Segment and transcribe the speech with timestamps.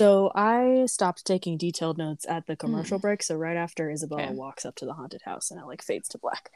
[0.00, 3.02] So I stopped taking detailed notes at the commercial hmm.
[3.02, 3.22] break.
[3.22, 4.32] So right after Isabella Okay.
[4.32, 6.50] walks up to the haunted house and it like fades to black.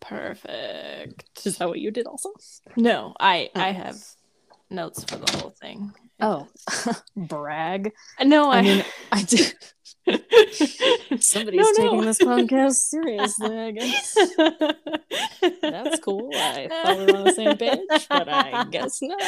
[0.00, 1.46] Perfect.
[1.46, 2.30] Is that what you did also?
[2.76, 3.60] No, I Oh.
[3.60, 4.02] I have
[4.70, 5.92] notes for the whole thing.
[6.20, 6.48] Oh,
[7.16, 7.92] brag.
[8.24, 9.54] no, I, I mean, I did.
[11.22, 11.72] Somebody's No, no.
[11.76, 14.14] taking this podcast seriously, I guess.
[15.62, 16.30] That's cool.
[16.34, 19.20] I thought we were on the same page, but I guess not.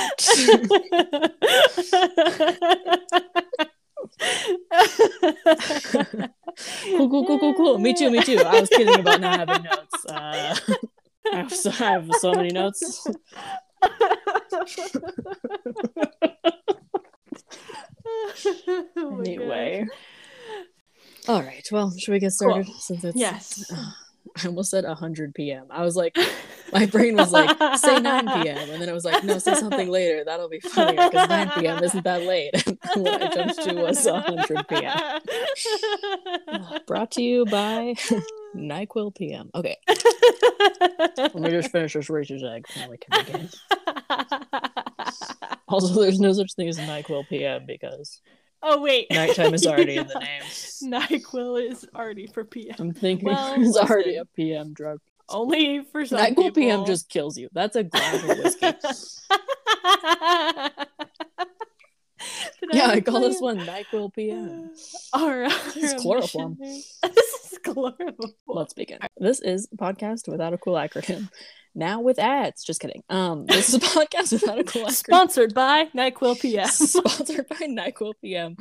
[6.97, 7.79] cool, cool, cool, cool, cool.
[7.79, 8.39] Me too, me too.
[8.39, 10.07] I was kidding about not having notes.
[10.07, 10.55] Uh,
[11.33, 13.07] I, have so, I have so many notes.
[18.97, 19.87] Oh Anyway.
[21.29, 21.67] All right.
[21.71, 22.67] Well, should we get started?
[22.81, 23.71] Since it's Yes.
[23.73, 23.91] Uh,
[24.43, 25.67] I almost said 100 p.m.
[25.71, 26.17] I was like,
[26.73, 28.71] my brain was like, say 9 p.m.
[28.71, 30.25] And then it was like, no, say something later.
[30.25, 31.85] That'll be funnier because 9 p.m.
[31.85, 32.55] isn't that late.
[32.95, 36.81] And what I jumped to was 100 p.m.
[36.87, 37.95] Brought to you by
[38.57, 39.51] NyQuil PM.
[39.55, 39.77] Okay.
[41.17, 42.67] Let me just finish this racist egg.
[42.77, 43.49] Now we can begin.
[45.69, 48.21] Also, there's no such thing as NyQuil PM because
[48.63, 50.43] oh wait, nighttime is already in the name.
[50.93, 52.75] Nyquil is already for PM.
[52.79, 54.99] I'm thinking Well, it's already a PM drug.
[55.31, 56.51] Only for some NyQuil people.
[56.51, 57.49] PM just kills you.
[57.53, 58.73] That's a glass of whiskey.
[62.73, 64.71] Yeah, I call this one NyQuil PM.
[65.13, 65.51] All right.
[65.75, 66.57] This is chloroform.
[66.61, 68.33] this is chloroform.
[68.47, 68.99] Let's begin.
[69.19, 71.29] This is a podcast without a cool acronym.
[71.75, 72.63] Now with ads.
[72.65, 73.03] Just kidding.
[73.09, 74.93] Um, this is a podcast without a cool acronym.
[74.93, 76.67] Sponsored by Nyquil PM.
[76.69, 78.57] Sponsored by NyQuil PM.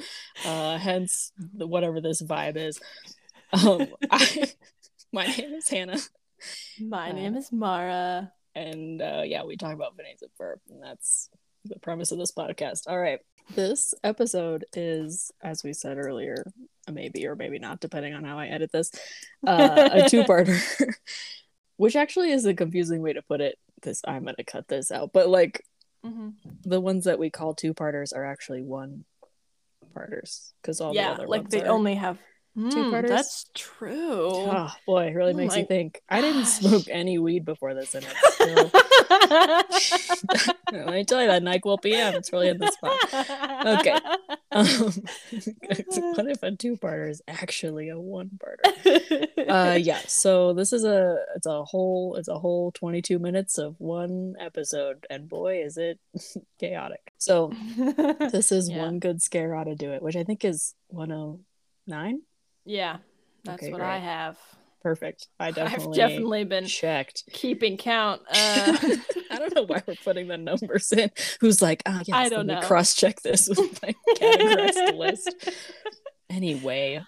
[0.45, 2.79] Uh, hence the, whatever this vibe is.
[3.53, 4.49] Um, I,
[5.11, 5.99] my name is Hannah,
[6.79, 8.31] My Uh, name is Mara.
[8.55, 11.29] and uh, yeah, we talk about Vanessa Verb, and that's
[11.66, 12.83] the premise of this podcast.
[12.88, 13.19] All right.
[13.50, 16.45] This episode is, as we said earlier,
[16.88, 18.92] a maybe or maybe not, depending on how I edit this,
[19.45, 20.95] uh, a two-parter,
[21.78, 23.57] which actually is a confusing way to put it.
[23.81, 25.66] This I'm gonna cut this out, but like
[26.06, 26.34] Mhm.
[26.63, 31.50] the ones that we call two-parters are actually one-parters because all the Yeah, other like
[31.50, 31.68] they are...
[31.68, 32.18] only have
[32.57, 34.28] Mm, That's true.
[34.29, 36.01] Oh boy, it really Oh makes my you think.
[36.09, 38.72] I didn't smoke any weed before this, and it's still.
[40.72, 42.16] Let me tell you that Nyquil PM.
[42.16, 43.00] It's really in the spot.
[43.79, 43.97] Okay.
[44.51, 44.66] Um,
[46.16, 49.28] what if a two-parter is actually a one-parter?
[49.50, 50.00] Uh, yeah.
[50.07, 55.06] So this is a it's a whole it's a whole twenty-two minutes of one episode,
[55.09, 56.00] and boy, is it
[56.59, 57.13] chaotic.
[57.17, 57.53] So
[58.31, 58.79] this is Yeah.
[58.84, 61.40] one good scare ought to do it, which I think is one oh
[61.88, 62.22] nine.
[62.66, 62.97] Yeah,
[63.44, 64.38] that's Okay, what I have.
[64.81, 65.27] Perfect.
[65.39, 67.23] I definitely, I've definitely been checked.
[67.31, 68.22] keeping count.
[68.33, 68.77] Uh,
[69.29, 71.09] I don't know why we're putting the numbers in.
[71.39, 72.61] Who's like, ah, yes, I let don't me know.
[72.61, 75.33] cross check this with my categorized list.
[76.29, 77.01] Anyway,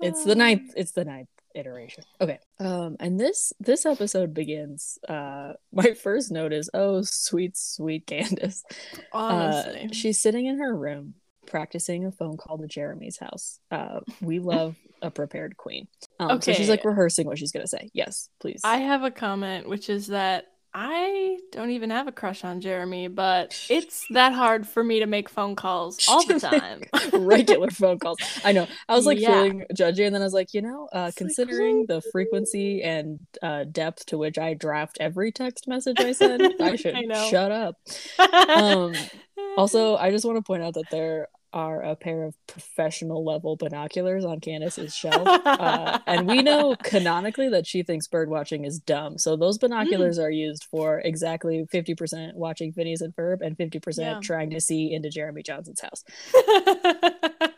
[0.00, 0.72] it's the ninth.
[0.76, 2.04] It's the ninth iteration.
[2.20, 2.38] Okay.
[2.60, 4.98] Um, and this this episode begins.
[5.08, 8.64] Uh, my first note is, oh, sweet, sweet Candace.
[9.12, 11.14] honestly, Uh, she's sitting in her room
[11.46, 13.60] practicing a phone call to Jeremy's house.
[13.70, 15.88] Uh, we love a prepared queen.
[16.18, 17.90] Um, so she's like rehearsing what she's gonna say.
[17.92, 18.60] Yes, please.
[18.64, 20.46] I have a comment, which is that
[20.78, 25.06] I don't even have a crush on Jeremy, but it's that hard for me to
[25.06, 26.82] make phone calls all the time.
[27.14, 28.18] regular phone calls.
[28.44, 28.66] I know.
[28.86, 29.28] I was like Yeah.
[29.32, 31.94] feeling judgy, and then I was like, you know, uh, like, considering oh.
[31.94, 36.76] the frequency and uh, depth to which I draft every text message I send, I
[36.76, 37.76] should I shut up.
[38.50, 38.92] Um,
[39.56, 43.56] also, I just want to point out that there are a pair of professional level
[43.56, 45.26] binoculars on Candace's shelf.
[45.26, 49.18] Uh, and we know canonically that she thinks bird watching is dumb.
[49.18, 54.20] So those binoculars are used for exactly 50% watching Phineas and Ferb and 50% Yeah.
[54.22, 56.04] trying to see into Jeremy Johnson's house.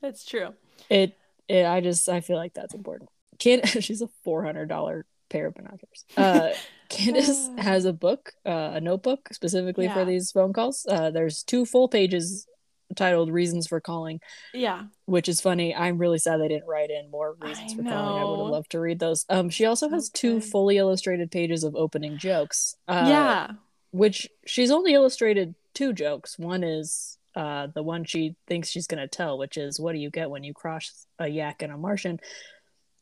[0.00, 0.54] That's true.
[0.90, 1.16] It,
[1.48, 3.10] it I just I feel like that's important.
[3.38, 6.04] Can she's a four hundred dollar pair of binoculars.
[6.16, 6.50] Uh,
[6.88, 10.84] Candace has a book, uh, a notebook specifically for these phone calls.
[10.88, 12.46] Uh, there's two full pages
[12.94, 14.20] titled "Reasons for Calling,"
[14.54, 14.84] Yeah.
[15.06, 15.74] which is funny.
[15.74, 18.22] I'm really sad they didn't write in more reasons I for calling.
[18.22, 19.24] I would have loved to read those.
[19.28, 22.76] Um, she also has two fully illustrated pages of opening jokes.
[22.88, 23.50] Uh, yeah.
[23.90, 26.38] which she's only illustrated two jokes.
[26.38, 30.10] One is uh the one she thinks she's gonna tell, which is what do you
[30.10, 32.20] get when you cross a yak and a Martian?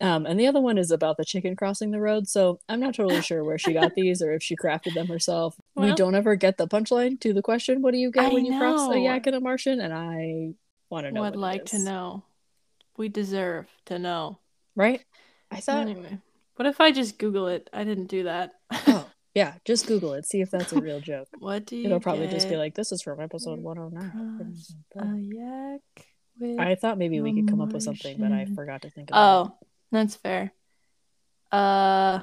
[0.00, 2.29] Um, and the other one is about the chicken crossing the road.
[2.29, 5.56] So I'm not totally sure where she got these or if she crafted them herself.
[5.75, 8.44] we don't ever get the punchline to the question, what do you get I when
[8.44, 9.81] you cross a yak and a Martian?
[9.81, 10.55] And I
[10.88, 11.23] want to know.
[11.23, 12.25] Would like to know.
[12.97, 14.38] We deserve to know.
[14.75, 15.05] Right?
[15.50, 16.19] I thought Anyway,
[16.56, 17.69] what if I just Google it?
[17.73, 18.52] I didn't do that.
[18.70, 20.26] oh, Yeah, just Google it.
[20.26, 21.29] See if that's a real joke.
[21.38, 24.55] What do you It'll probably just be like, "This is from episode with 109."
[24.97, 26.06] A yak
[26.58, 29.47] I thought maybe we could come up with something, but I forgot to think about
[29.47, 29.52] it.
[29.52, 30.52] Oh, that's fair.
[31.52, 32.20] Uh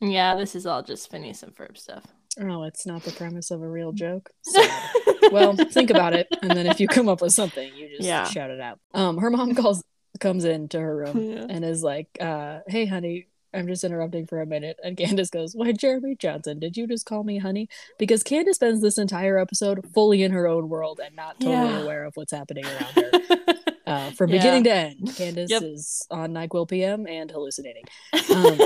[0.00, 2.04] yeah, this is all just Phineas and Ferb stuff.
[2.40, 4.30] Oh, it's not the premise of a real joke.
[4.42, 4.94] Sad.
[5.32, 8.24] well, think about it, and then if you come up with something, you just Yeah.
[8.24, 8.78] shout it out.
[8.94, 9.82] Um, her mom calls,
[10.20, 11.46] comes into her room Yeah.
[11.50, 14.78] and is like, uh, "Hey, honey." I'm just interrupting for a minute.
[14.84, 17.68] And Candace goes, Why, Jeremy Johnson, did you just call me honey?
[17.98, 21.80] Because Candace spends this entire episode fully in her own world and not totally Yeah.
[21.80, 23.10] aware of what's happening around her.
[23.90, 24.38] Uh, from Yeah.
[24.38, 25.62] beginning to end, Candace Yep.
[25.62, 27.84] is on NyQuil PM and hallucinating.
[28.30, 28.58] Um,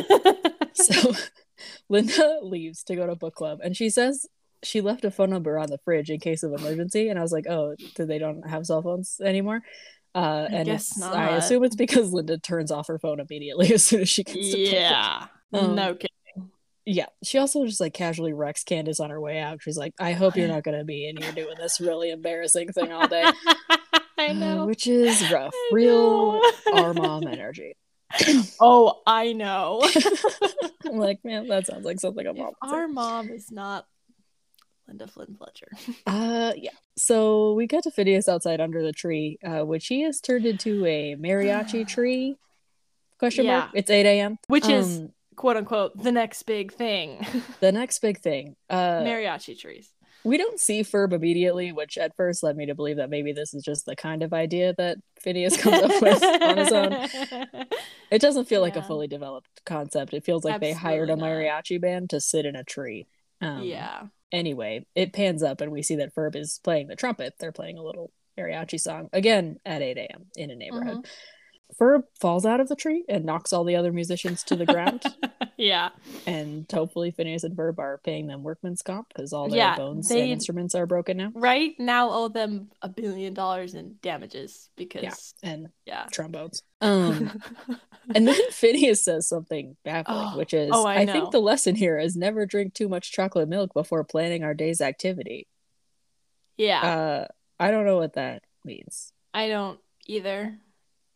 [0.74, 1.12] so
[1.88, 4.26] Linda leaves to go to book club and she says
[4.62, 7.08] she left a phone number on the fridge in case of emergency.
[7.08, 9.60] And I was like, oh, do they don't have cell phones anymore?
[10.14, 13.70] Uh, I and guess it's, I assume it's because Linda turns off her phone immediately
[13.74, 15.26] as soon as she gets to yeah.
[15.52, 16.50] Um, no kidding.
[16.86, 17.06] Yeah.
[17.22, 19.62] She also just like casually wrecks Candace on her way out.
[19.62, 22.72] She's like, I hope you're not going to be in here doing this really embarrassing
[22.72, 23.30] thing all day.
[24.18, 24.66] I Uh, know.
[24.66, 25.52] which is rough.
[25.54, 26.40] I Real
[26.74, 27.74] our mom energy.
[28.60, 29.82] Oh, I know.
[30.84, 32.76] I'm like, man, that sounds like something a mom would say.
[32.76, 33.86] our mom is not
[34.86, 35.68] Linda Flynn Fletcher.
[36.06, 36.70] Uh, yeah.
[36.96, 40.84] So we get to Phineas outside under the tree, uh, which he has turned into
[40.86, 42.36] a mariachi tree.
[43.18, 43.70] Question mark.
[43.74, 44.38] It's eight a.m.
[44.48, 47.26] Which is Um, quote unquote the next big thing.
[47.60, 48.54] the next big thing.
[48.70, 49.90] Uh, Mariachi trees.
[50.24, 53.52] We don't see Ferb immediately, which at first led me to believe that maybe this
[53.52, 57.66] is just the kind of idea that Phineas comes up with on his own.
[58.10, 60.14] It doesn't feel like a fully developed concept.
[60.14, 61.64] It feels like they hired a Absolutely not.
[61.64, 63.08] mariachi band to sit in a tree.
[63.40, 64.02] Um, yeah.
[64.30, 67.34] anyway, it pans up and we see that Ferb is playing the trumpet.
[67.40, 70.26] They're playing a little mariachi song again at 8 a.m.
[70.36, 70.98] in a neighborhood.
[70.98, 71.82] Mm-hmm.
[71.82, 75.02] Ferb falls out of the tree and knocks all the other musicians to the ground.
[75.56, 75.90] yeah.
[76.26, 80.08] and hopefully Phineas and Ferb are paying them workman's comp because all their Yeah, bones
[80.08, 81.32] they- and instruments are broken now.
[81.34, 85.02] Right now owe them a billion dollars in damages because
[85.42, 86.06] yeah, And yeah.
[86.12, 86.62] trombones.
[86.80, 87.40] Um,
[88.14, 91.74] and then Phineas says something baffling, Oh, which is oh, I I, think the lesson
[91.74, 95.46] here is never drink too much chocolate milk before planning our day's activity.
[96.56, 96.80] yeah.
[96.82, 97.26] Uh,
[97.58, 99.12] I don't know what that means.
[99.32, 100.58] I don't either.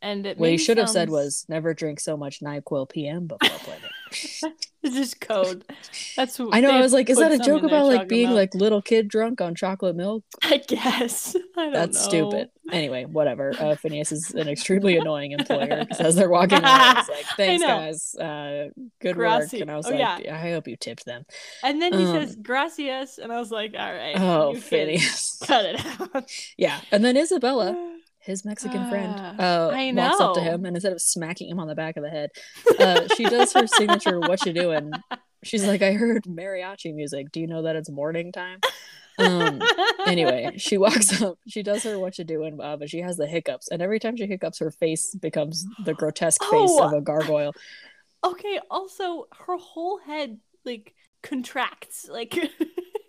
[0.01, 3.49] And it What he should have said was never drink so much NyQuil PM before
[3.59, 3.89] planning.
[4.81, 5.65] It's just code.
[6.15, 6.71] That's I know.
[6.71, 9.41] I was like, is that a joke about like being about- like little kid drunk
[9.41, 10.23] on chocolate milk?
[10.43, 11.35] I guess.
[11.57, 12.09] I don't That's know.
[12.09, 12.49] stupid.
[12.71, 13.51] Anyway, whatever.
[13.59, 17.61] Uh, Phineas is an extremely annoying employer because as they're walking away, he's like, "Thanks,
[17.63, 18.15] guys.
[18.15, 18.69] Uh,
[19.01, 20.33] good work." And I was oh, like, yeah.
[20.33, 21.25] "I hope you tipped them."
[21.61, 24.15] And then he Um, says gracias, and I was like, all right.
[24.17, 25.39] Oh, Phineas.
[25.45, 26.31] Cut it out.
[26.57, 27.75] yeah, and then Isabella,
[28.19, 29.35] his Mexican friend, Ah,
[29.67, 32.03] uh, I walks up to him and instead of smacking him on the back of
[32.03, 32.29] the head,
[32.79, 34.91] uh, she does her signature "What you doing?"
[35.43, 37.31] She's like, "I heard mariachi music.
[37.31, 38.59] Do you know that it's morning time?"
[39.17, 39.61] Um,
[40.05, 41.37] anyway, she walks up.
[41.47, 44.15] She does her "What you doing?" Uh, but she has the hiccups, and every time
[44.17, 46.83] she hiccups, her face becomes the grotesque face Oh!
[46.85, 47.53] of a gargoyle.
[48.23, 50.93] okay, also, her whole head, like,
[51.23, 52.07] contracts.
[52.09, 52.35] Like,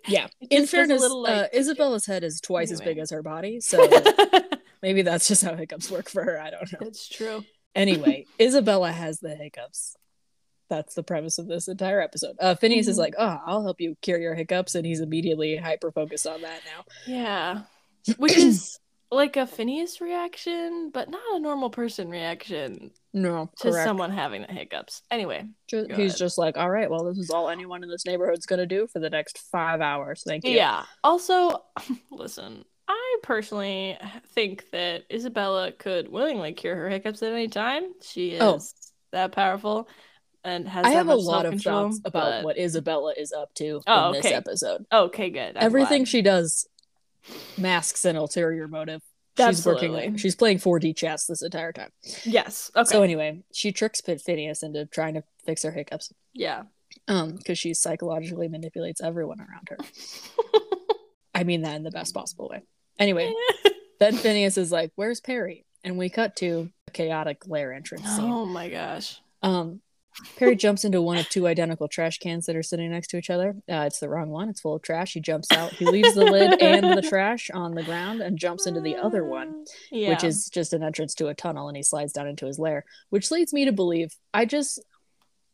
[0.07, 0.27] Yeah.
[0.49, 3.09] In just does a fairness, little, like- uh, Isabella's head is twice as big as
[3.11, 3.77] her body, so
[4.81, 6.39] maybe that's just how hiccups work for her.
[6.39, 6.79] I don't know.
[6.81, 7.43] That's true.
[7.75, 9.95] Anyway, Isabella has the hiccups.
[10.69, 12.37] That's the premise of this entire episode.
[12.39, 12.99] Uh, Phineas is Mhm.
[12.99, 16.61] like, "Oh, I'll help you cure your hiccups," and he's immediately hyper focused on that
[16.65, 16.85] now.
[17.05, 17.61] Yeah.
[18.17, 18.79] Which is
[19.11, 23.85] like a Phineas reaction, but not a normal person reaction No, to correct.
[23.85, 25.01] someone having the hiccups.
[25.11, 26.19] Anyway, Ju- Go he's ahead.
[26.19, 28.99] just like, "All right, well, this is all anyone in this neighborhood's gonna do for
[28.99, 30.23] the next five hours.
[30.25, 30.85] Thank you." yeah.
[31.03, 31.65] Also,
[32.11, 32.63] listen,
[33.23, 33.97] personally
[34.33, 37.93] think that Isabella could willingly cure her hiccups at any time.
[38.01, 38.59] She is Oh.
[39.11, 39.87] that powerful
[40.43, 43.81] and has I that have a lot of thoughts about what Isabella is up to
[43.87, 44.33] Oh, in this okay.
[44.35, 44.85] episode.
[44.91, 45.55] Okay, good.
[45.57, 46.07] I'm Everything glad.
[46.07, 46.67] she does
[47.57, 49.01] masks an ulterior motive.
[49.37, 49.89] She's Absolutely.
[49.91, 50.17] working.
[50.17, 51.91] She's playing 4D chess this entire time.
[52.25, 52.69] Yes.
[52.75, 52.89] Okay.
[52.91, 56.11] So anyway, she tricks Phineas into trying to fix her hiccups.
[56.33, 56.63] yeah.
[57.07, 59.77] Um, because she psychologically manipulates everyone around her.
[61.33, 62.61] I mean that in the best possible way.
[63.01, 63.33] Anyway,
[63.99, 68.31] then Phineas is like, "Where's Perry?" And we cut to a chaotic lair entrance scene.
[68.31, 69.19] oh my gosh.
[69.41, 69.81] Um,
[70.37, 73.29] Perry jumps into one of two identical trash cans that are sitting next to each
[73.29, 73.55] other.
[73.67, 74.49] Uh, it's the wrong one.
[74.49, 75.13] It's full of trash.
[75.13, 75.71] He jumps out.
[75.71, 79.23] He leaves the lid and the trash on the ground and jumps into the other
[79.23, 80.09] one, Yeah.
[80.09, 81.69] which is just an entrance to a tunnel.
[81.69, 84.79] And he slides down into his lair, which leads me to believe I just.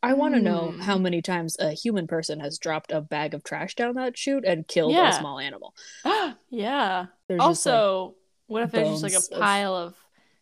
[0.03, 0.79] I want to know Hmm.
[0.81, 4.45] how many times a human person has dropped a bag of trash down that chute
[4.45, 5.09] and killed Yeah.
[5.09, 5.73] a small animal.
[6.49, 7.07] yeah.
[7.27, 8.15] There's just, like, also,
[8.47, 9.95] what if there's just like a pile of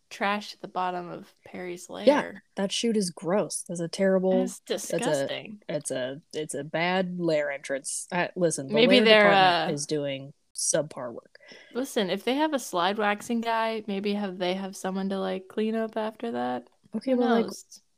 [0.10, 2.06] trash at the bottom of Perry's lair.
[2.06, 3.64] Yeah, that chute is gross.
[3.68, 4.44] That's a terrible.
[4.44, 5.62] It's disgusting.
[5.68, 8.08] It's a it's a bad lair entrance.
[8.12, 11.38] Uh, listen, the Maybe they're, uh, is doing subpar work.
[11.74, 15.48] Listen, if they have a slide waxing guy, maybe have they have someone to like
[15.48, 16.68] clean up after that.
[16.96, 17.52] Okay, well, like?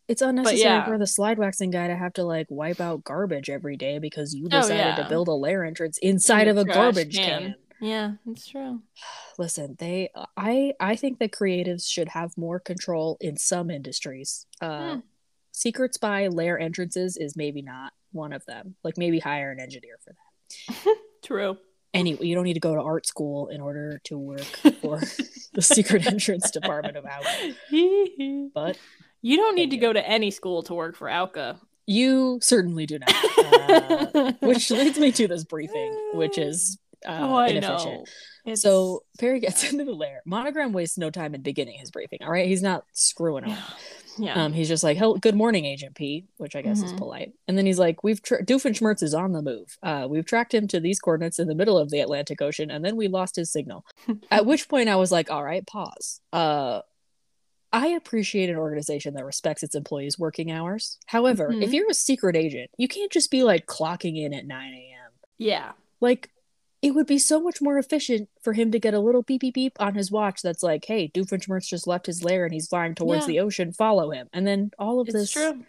[0.07, 0.85] It's unnecessary yeah.
[0.85, 4.33] for the slide waxing guy to have to like wipe out garbage every day because
[4.33, 7.41] you Oh, decided to build a lair entrance inside In of a garbage can.
[7.41, 7.55] can.
[7.81, 8.81] Yeah, that's true.
[9.37, 14.93] listen they i i think that creatives should have more control in some industries uh
[14.95, 14.99] Hmm.
[15.51, 19.99] secret spy lair entrances is maybe not one of them like maybe hire an engineer
[20.03, 21.57] for that True.
[21.93, 24.41] anyway you don't need to go to art school in order to work
[24.81, 24.99] for
[25.53, 28.75] the secret entrance department of OWCA.
[29.21, 31.59] You don't need to go to any school to work for OWCA.
[31.85, 37.35] you certainly do not uh, which leads me to this briefing which is uh, oh,
[37.35, 38.05] I inefficient know.
[38.45, 40.21] It's- So Perry gets into the lair.
[40.25, 42.19] Monogram wastes no time in beginning his briefing.
[42.23, 43.57] All right, he's not screwing around.
[44.17, 44.33] yeah.
[44.45, 46.97] Um, he's just like, "Hell, good morning, Agent P," which I guess is Mhm.
[46.97, 47.33] polite.
[47.47, 49.77] And then he's like, "We've tra- Doofenshmirtz is on the move.
[49.83, 52.83] Uh, we've tracked him to these coordinates in the middle of the Atlantic Ocean, and
[52.83, 53.85] then we lost his signal."
[54.31, 56.81] At which point, I was like, "All right, pause." Uh,
[57.73, 60.97] I appreciate an organization that respects its employees' working hours.
[61.07, 61.73] However, if Mhm.
[61.73, 65.11] you're a secret agent, you can't just be like clocking in at nine a.m.
[65.37, 65.73] yeah.
[65.99, 66.29] Like,
[66.81, 69.55] it would be so much more efficient for him to get a little beep beep
[69.55, 72.93] beep on his watch that's like, hey, Doofenshmirtz just left his lair and he's flying
[72.95, 73.27] towards Yeah.
[73.27, 74.29] the ocean, follow him.
[74.31, 75.65] And then all of It's this true.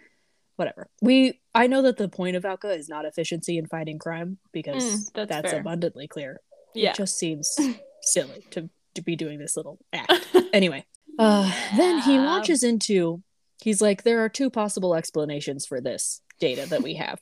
[0.56, 0.88] whatever.
[1.00, 4.84] We I know that the point of OWCA is not efficiency in fighting crime because
[4.84, 6.40] Mm, that's that's, abundantly clear.
[6.74, 6.90] Yeah.
[6.90, 7.56] It just seems
[8.02, 10.12] silly to to be doing this little act.
[10.52, 10.84] Anyway,
[11.18, 12.24] uh then he Yeah.
[12.26, 13.22] launches into
[13.62, 17.20] he's like there are two possible explanations for this data that we have.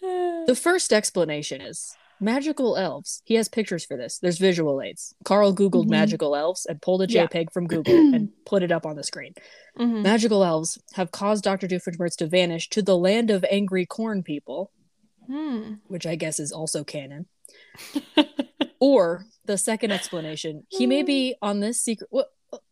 [0.00, 3.22] The first explanation is magical elves.
[3.24, 4.18] He has pictures for this.
[4.18, 5.14] There's visual aids.
[5.24, 5.90] Carl Googled Mhm.
[5.90, 7.26] magical elves and pulled a Yeah.
[7.26, 9.34] JPEG from Google and put it up on the screen.
[9.78, 10.02] Mhm.
[10.02, 11.66] Magical elves have caused Dr.
[11.66, 14.70] Doofenshmirtz to vanish to the land of angry corn people,
[15.26, 15.74] Hmm.
[15.86, 17.26] which I guess is also canon.
[18.80, 22.08] Or the second explanation, he may be on this secret.
[22.10, 22.26] Well,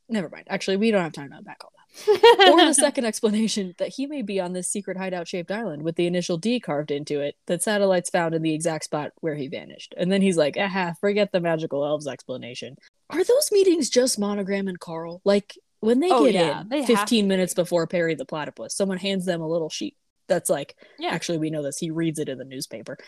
[0.08, 0.46] never mind.
[0.48, 1.74] Actually, we don't have time to unpack all that.
[2.52, 5.96] Or the second explanation that he may be on this secret hideout shaped island with
[5.96, 9.48] the initial D carved into it that satellites found in the exact spot where he
[9.48, 9.94] vanished.
[9.96, 12.76] And then he's like, aha, forget the magical elves explanation.
[13.10, 15.20] Are those meetings just Monogram and Carl?
[15.24, 17.62] Like, when they Oh, get yeah, in they 15 minutes be.
[17.62, 19.96] before Perry the Platypus, someone hands them a little sheet
[20.28, 21.08] that's like, Yeah.
[21.10, 21.78] actually, we know this.
[21.78, 22.98] He reads it in the newspaper.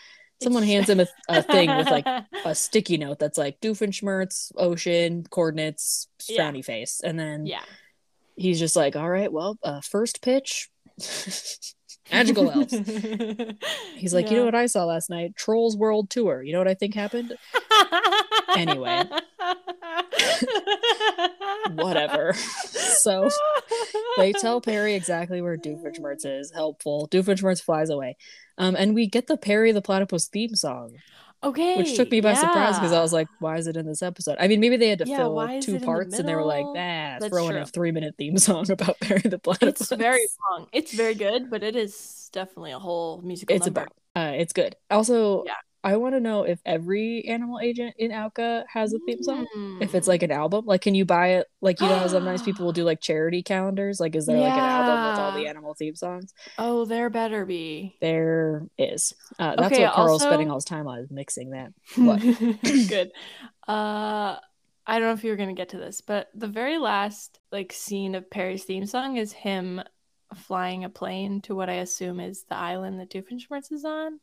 [0.41, 2.05] Someone hands him a, a thing with like
[2.45, 6.41] a sticky note that's like Doofenshmirtz, ocean, coordinates, Yeah.
[6.51, 7.01] frowny face.
[7.03, 7.61] And then yeah.
[8.35, 10.69] he's just like, all right, well, uh, first pitch,
[12.11, 12.73] magical elves.
[13.95, 15.35] He's like, you know what I saw last night?
[15.35, 16.41] Trolls World Tour.
[16.43, 17.35] You know what I think happened?
[18.55, 19.03] Anyway.
[21.73, 22.33] Whatever.
[22.33, 23.29] so
[24.17, 26.51] they tell Perry exactly where Doofenshmirtz is.
[26.51, 27.07] Helpful.
[27.11, 28.17] Doofenshmirtz flies away.
[28.57, 30.95] Um, and we get the Perry the Platypus theme song,
[31.43, 31.77] Okay.
[31.77, 34.37] which took me by surprise because I was like, why is it in this episode?
[34.39, 36.19] I mean, maybe they had to Yeah, fill why is it two in the parts
[36.19, 36.73] and they were like, ah,
[37.19, 39.81] That's throw in a three minute theme song about Perry the Platypus.
[39.81, 40.67] it's very long.
[40.73, 43.81] It's very good, but it is definitely a whole musical it's number.
[43.81, 45.53] about uh it's good also Yeah.
[45.83, 49.47] I want to know if every animal agent in OWCA has a theme song
[49.81, 50.09] if it's Mm.
[50.09, 52.83] like an album like can you buy it like you know sometimes people will do
[52.83, 56.33] like charity calendars like is there like an album with all the animal theme songs
[56.59, 57.97] Oh, there better be.
[58.01, 61.49] there is uh that's Okay, what carl's also- spending all his time on is mixing
[61.51, 62.21] that What?
[62.87, 63.11] Good.
[63.67, 64.35] Uh
[64.87, 67.71] I don't know if you were gonna get to this, but the very last like
[67.71, 69.81] scene of Perry's theme song is him
[70.35, 74.19] flying a plane to what I assume is the island that Doofenshmirtz is on.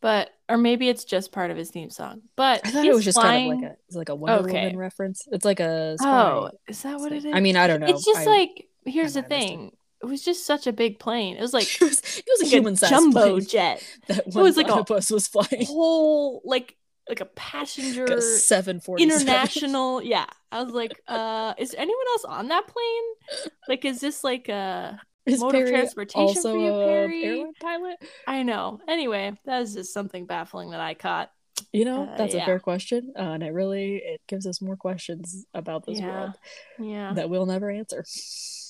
[0.00, 2.22] But or maybe it's just part of his theme song.
[2.36, 3.50] But i thought it was just flying...
[3.50, 4.64] kind of like a it's like a wonder Okay.
[4.64, 7.32] woman reference it's like a spy Oh, is that what it thing.
[7.32, 7.36] is?
[7.36, 9.56] i mean i don't know It's just I- like here's the might have missed it.
[9.56, 9.72] thing.
[10.00, 11.36] It was just such a big plane.
[11.36, 13.82] It was like, it was, it was a human sized jumbo jet.
[14.06, 16.76] that one was like a platypus was flying Whole like
[17.08, 22.24] like a passenger like a 747 international yeah i was like uh is anyone else
[22.26, 26.72] on that plane like is this like a Is mode of transportation also for you,
[26.72, 27.24] a Perry?
[27.24, 27.96] airline pilot?
[28.26, 31.30] i know anyway that is just something baffling that i caught
[31.72, 34.76] You know, Uh, that's a fair question, uh, and it really it gives us more
[34.76, 36.08] questions about this Yeah.
[36.08, 36.34] world
[36.78, 38.04] yeah that we'll never answer.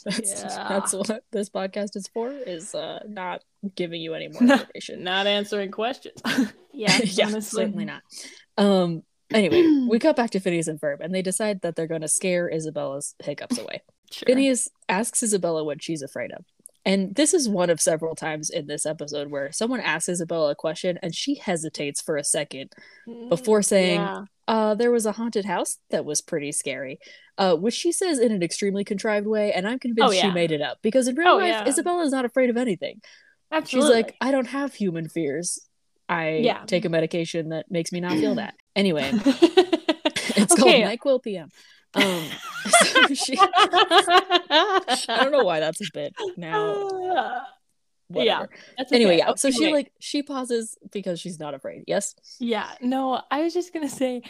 [0.04, 0.66] That's, Yeah.
[0.68, 2.30] that's what this podcast is for.
[2.30, 3.42] Is uh, not
[3.74, 5.02] giving you any more information.
[5.04, 6.20] not answering questions
[6.72, 7.64] yeah yeah, honestly.
[7.64, 8.02] certainly not.
[8.56, 9.02] Um.
[9.34, 9.60] Anyway,
[9.90, 12.48] we cut back to Phineas and Ferb, and they decide that they're going to scare
[12.48, 13.82] Isabella's hiccups away.
[14.10, 14.24] sure.
[14.26, 16.44] Phineas asks Isabella what she's afraid of.
[16.84, 20.54] And this is one of several times in this episode where someone asks Isabella a
[20.54, 22.72] question and she hesitates for a second
[23.28, 24.24] before saying, Yeah.
[24.46, 26.98] uh, there was a haunted house that was pretty scary,
[27.36, 30.50] uh, which she says in an extremely contrived way, and I'm convinced Oh, she made
[30.50, 31.68] it up because in real Oh, life, yeah.
[31.68, 33.02] Isabella is not afraid of anything.
[33.52, 33.88] Absolutely.
[33.90, 35.58] She's like, I don't have human fears.
[36.08, 36.64] I Yeah.
[36.64, 38.54] take a medication that makes me not feel that.
[38.74, 40.82] Anyway, it's called Okay.
[40.96, 41.50] Nyquil PM.
[41.94, 42.28] Um,
[42.68, 47.44] so she, I don't know why that's a bit now.
[48.10, 48.48] Yeah, Whatever.
[48.78, 49.18] That's Anyway, okay.
[49.18, 49.34] yeah.
[49.34, 51.84] So Okay, she like she pauses because she's not afraid.
[51.86, 52.14] Yes.
[52.40, 54.22] Yeah, no, I was just gonna say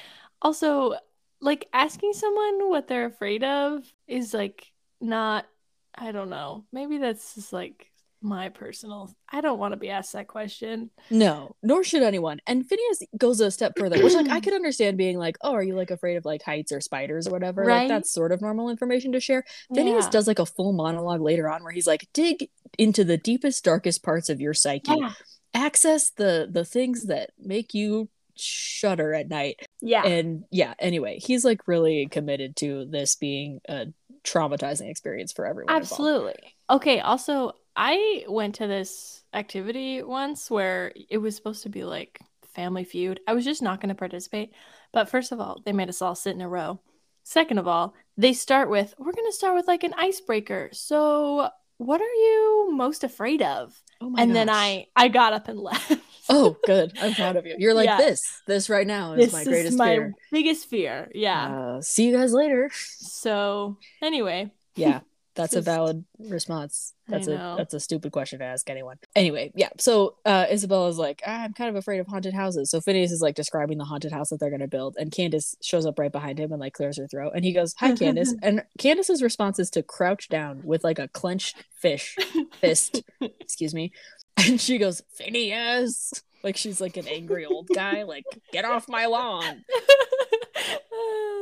[0.43, 0.95] also
[1.41, 4.67] like asking someone what they're afraid of is like
[5.01, 5.47] not
[5.95, 6.65] I don't know.
[6.73, 10.91] Maybe that's just like my personal I don't want to be asked that question.
[11.11, 12.41] No, nor should anyone.
[12.47, 15.63] And Phineas goes a step further, which like I could understand being like, oh, are
[15.63, 17.63] you like afraid of like heights or spiders or whatever?
[17.65, 17.89] Like Right.
[17.89, 19.45] that's sort of normal information to share.
[19.75, 20.11] Phineas Yeah.
[20.11, 22.49] does like a full monologue later on where he's like, dig
[22.79, 24.95] into the deepest, darkest parts of your psyche.
[24.99, 25.13] Yeah.
[25.55, 29.61] Access the the things that make you shudder at night.
[29.81, 30.05] Yeah.
[30.07, 33.87] And yeah, anyway, he's like really committed to this being a
[34.25, 35.75] traumatizing experience for everyone.
[35.75, 35.93] involved.
[35.93, 36.55] Absolutely.
[36.71, 42.19] Okay, also I went to this activity once where it was supposed to be like
[42.55, 43.21] Family Feud.
[43.29, 44.51] I was just not going to participate.
[44.93, 46.81] But first of all, they made us all sit in a row.
[47.23, 50.71] Second of all, they start with we're going to start with like an icebreaker.
[50.73, 53.81] So, what are you most afraid of?
[54.01, 54.49] Oh my and then.
[54.51, 55.93] I I got up and left.
[56.29, 56.93] Oh, good.
[57.01, 57.55] I'm proud of you.
[57.59, 57.99] You're like Yeah.
[57.99, 58.21] this.
[58.47, 60.15] This right now is this my is greatest my fear.
[60.33, 61.11] biggest fear.
[61.15, 61.55] Yeah.
[61.77, 62.71] Uh, see you guys later.
[62.75, 65.01] so, anyway, Yeah,
[65.39, 66.95] that's a valid response.
[67.07, 68.99] That's a that's a stupid question to ask anyone.
[69.15, 69.69] Anyway, yeah.
[69.79, 72.71] So uh, Isabella's like, "Ah, I'm kind of afraid of haunted houses.
[72.71, 75.87] So Phineas is like describing the haunted house that they're gonna build, and Candace shows
[75.87, 78.65] up right behind him and like clears her throat, and he goes, "Hi, Candace." and
[78.79, 82.17] Candace's response is to crouch down with like a clenched fish
[82.61, 83.03] fist.
[83.21, 83.93] excuse me,
[84.37, 89.07] and she goes, "Phineas." Like she's like an angry old guy, like get off my
[89.07, 89.65] lawn.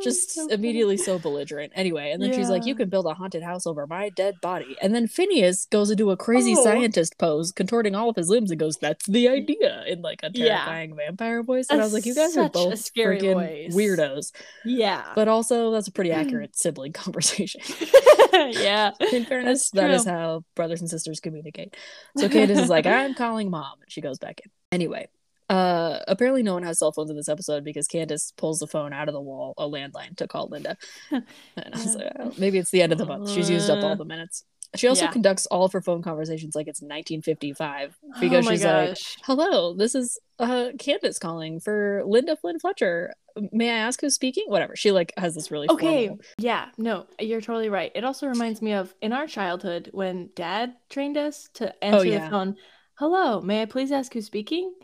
[0.02, 1.72] just So immediately so belligerent.
[1.74, 4.76] Anyway, and then she's like, "You can build a haunted house over my dead body."
[4.82, 6.62] And then Phineas goes into a crazy Oh.
[6.64, 10.30] scientist pose, contorting all of his limbs, and goes, "That's the idea!" in like a
[10.34, 10.56] Yeah.
[10.56, 11.66] terrifying vampire voice.
[11.70, 13.74] And I was like, "You guys are both scary freaking voice.
[13.74, 14.32] weirdos,"
[14.64, 15.04] Yeah.
[15.14, 17.62] but also that's a pretty accurate sibling conversation.
[18.32, 18.90] yeah.
[19.12, 21.74] In fairness, that is how brothers and sisters communicate.
[22.18, 23.78] So Candace is like, I'm calling mom.
[23.80, 24.50] And she goes back in.
[24.72, 25.08] Anyway,
[25.48, 28.92] uh apparently no one has cell phones in this episode because Candace pulls the phone
[28.92, 30.76] out of the wall, a landline, to call Linda.
[31.12, 31.24] And
[31.56, 33.30] I was like, oh, maybe it's the end of the month.
[33.30, 34.44] She's used up all the minutes.
[34.74, 35.12] She also Yeah.
[35.12, 38.98] conducts all of her phone conversations like it's 1955 because oh she's like.
[39.24, 43.14] Hello, this is uh Candace calling for Linda Flynn Fletcher.
[43.52, 44.44] May I ask who's speaking?
[44.48, 44.74] Whatever.
[44.76, 46.08] She like has this really Okay.
[46.08, 46.66] formal- Yeah.
[46.76, 47.92] No, you're totally right.
[47.94, 52.02] It also reminds me of in our childhood when dad trained us to answer Oh,
[52.02, 52.24] yeah.
[52.24, 52.56] the phone.
[52.98, 54.74] Hello, may I please ask who's speaking?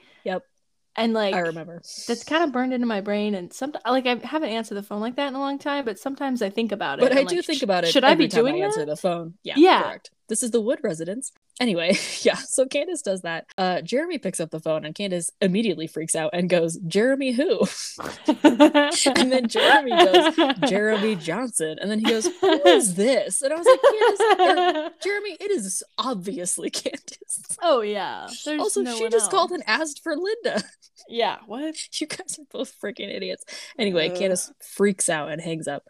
[0.97, 1.81] And like I remember.
[2.07, 5.01] that's kind of burned into my brain and some like I haven't answered the phone
[5.01, 7.03] like that in a long time, but sometimes I think about it.
[7.03, 7.93] But I I'm do think about it.
[7.93, 8.87] Should I be doing I answer that?
[8.87, 9.35] the phone?
[9.43, 9.83] Yeah, Yeah.
[9.83, 10.11] correct.
[10.29, 11.33] This is the Wood residence.
[11.61, 12.37] Anyway, yeah.
[12.37, 13.47] So Candace does that.
[13.59, 17.61] Uh, Jeremy picks up the phone, and Candace immediately freaks out and goes, "Jeremy who?"
[18.45, 20.37] and then Jeremy goes,
[20.69, 24.91] "Jeremy Johnson," and then he goes, "Who is this?" And I was like, "Candace, or,
[25.03, 28.29] Jeremy, it is obviously Candace." oh yeah.
[28.45, 30.63] There's also, no she just called and asked for Linda.
[31.09, 31.39] Yeah.
[31.47, 32.01] What?
[32.01, 33.45] You guys are both freaking idiots.
[33.79, 34.17] Anyway, Ugh.
[34.17, 35.85] Candace freaks out and hangs up.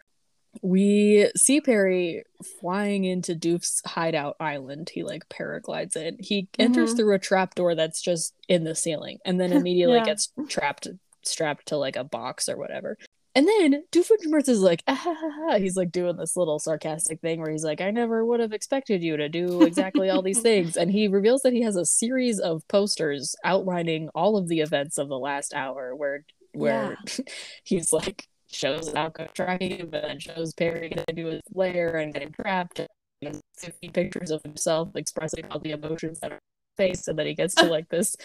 [0.63, 2.23] We see Perry
[2.61, 4.89] flying into Doof's hideout island.
[4.93, 6.15] He like paraglides in.
[6.19, 6.97] He enters Mhm.
[6.97, 10.05] through a trap door that's just in the ceiling and then immediately Yeah.
[10.05, 10.87] gets trapped
[11.25, 12.97] strapped to like a box or whatever.
[13.35, 17.19] And then Doofenshmirtz is like, ah, ha, ha, ha." he's like doing this little sarcastic
[17.19, 20.41] thing where he's like, I never would have expected you to do exactly all these
[20.41, 20.77] things.
[20.77, 24.97] And he reveals that he has a series of posters outlining all of the events
[24.97, 26.23] of the last hour where
[26.53, 26.97] where
[27.63, 32.13] he's like shows OWCA tracking him and then shows Perry getting into his lair and
[32.13, 32.79] getting trapped
[33.21, 36.39] and 50 pictures of himself expressing all the emotions that are
[36.77, 38.15] face and then he gets to like this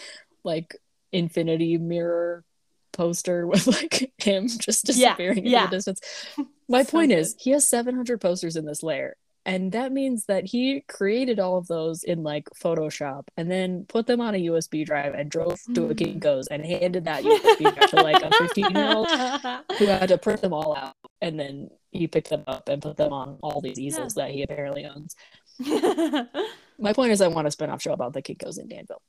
[0.43, 0.75] like
[1.11, 2.43] infinity mirror
[2.91, 5.63] poster with like him just Yeah, disappearing yeah.
[5.63, 6.01] into the distance.
[6.67, 7.19] My So point good.
[7.19, 9.15] is he has 700 posters in this lair
[9.49, 14.05] and that means that he created all of those in like Photoshop and then put
[14.05, 16.21] them on a USB drive and drove to a Mm.
[16.21, 19.09] Kinko's and handed that USB drive to like a 15 year old
[19.79, 22.95] who had to print them all out and then he picked them up and put
[22.95, 25.15] them on all these easels that he apparently owns.
[26.77, 29.01] My point is I want a spin-off show about the Kinko's in Danville.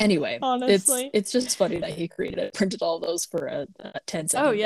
[0.00, 1.10] Anyway, Honestly.
[1.14, 4.28] it's it's just funny that he created it, printed all those for a, a 10
[4.28, 4.58] second oh bit.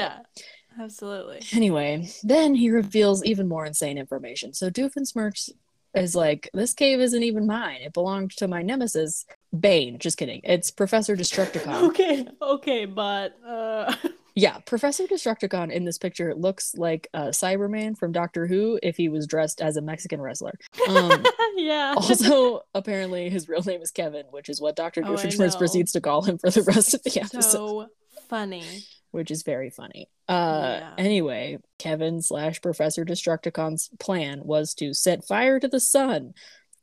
[0.79, 1.41] Absolutely.
[1.53, 4.53] Anyway, then he reveals even more insane information.
[4.53, 5.51] So Doofenshmirtz
[5.95, 7.81] is like, this cave isn't even mine.
[7.83, 9.27] It belonged to my nemesis,
[9.59, 9.99] Bane.
[9.99, 10.41] Just kidding.
[10.45, 11.83] It's Professor Destructicon.
[11.91, 13.95] Okay, okay, but uh
[14.37, 19.09] Yeah, Professor Destructicon in this picture looks like a Cyberman from Doctor Who if he
[19.09, 20.57] was dressed as a Mexican wrestler.
[20.89, 21.25] Um,
[21.57, 21.95] yeah.
[21.97, 26.01] also, apparently, his real name is Kevin, which is what Doctor Oh, Doofenshmirtz proceeds to
[26.01, 27.87] call him for the rest of the episode, so
[28.29, 28.65] funny.
[29.11, 30.09] which is very funny.
[30.31, 30.95] Uh, Yeah.
[30.99, 36.35] Anyway, Kevin slash Professor Destructicon's plan was to set fire to the sun,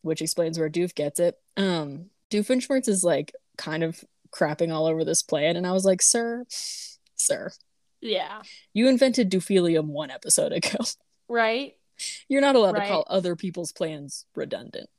[0.02, 1.36] which explains where Doof gets it.
[1.56, 6.02] Um, Doofenshmirtz is like kind of crapping all over this plan, and I was like,
[6.02, 6.46] sir,
[7.16, 7.52] sir,
[8.02, 8.42] Yeah.
[8.74, 10.78] you invented Doophelium one episode ago.
[11.30, 11.76] Right?
[12.30, 12.84] You're not allowed Right.
[12.88, 14.90] to call other people's plans redundant.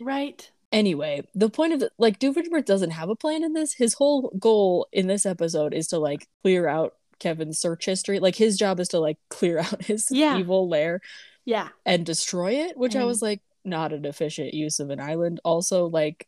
[0.00, 0.48] Right.
[0.70, 3.74] Anyway, the point of the like Doofenshmirtz doesn't have a plan in this.
[3.74, 8.18] His whole goal in this episode is to like clear out Kevin's search history.
[8.18, 10.36] Like his job is to like clear out his Yeah.
[10.38, 11.00] evil lair
[11.44, 11.68] Yeah.
[11.86, 15.40] and destroy it, which I was like not an efficient use of an island.
[15.44, 16.26] Also, like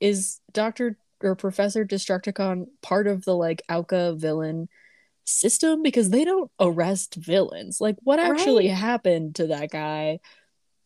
[0.00, 4.68] is Doctor or Professor Destructicon part of the like OWCA villain
[5.24, 7.80] system because they don't arrest villains.
[7.80, 8.76] Like what actually Right.
[8.76, 10.20] happened to that guy?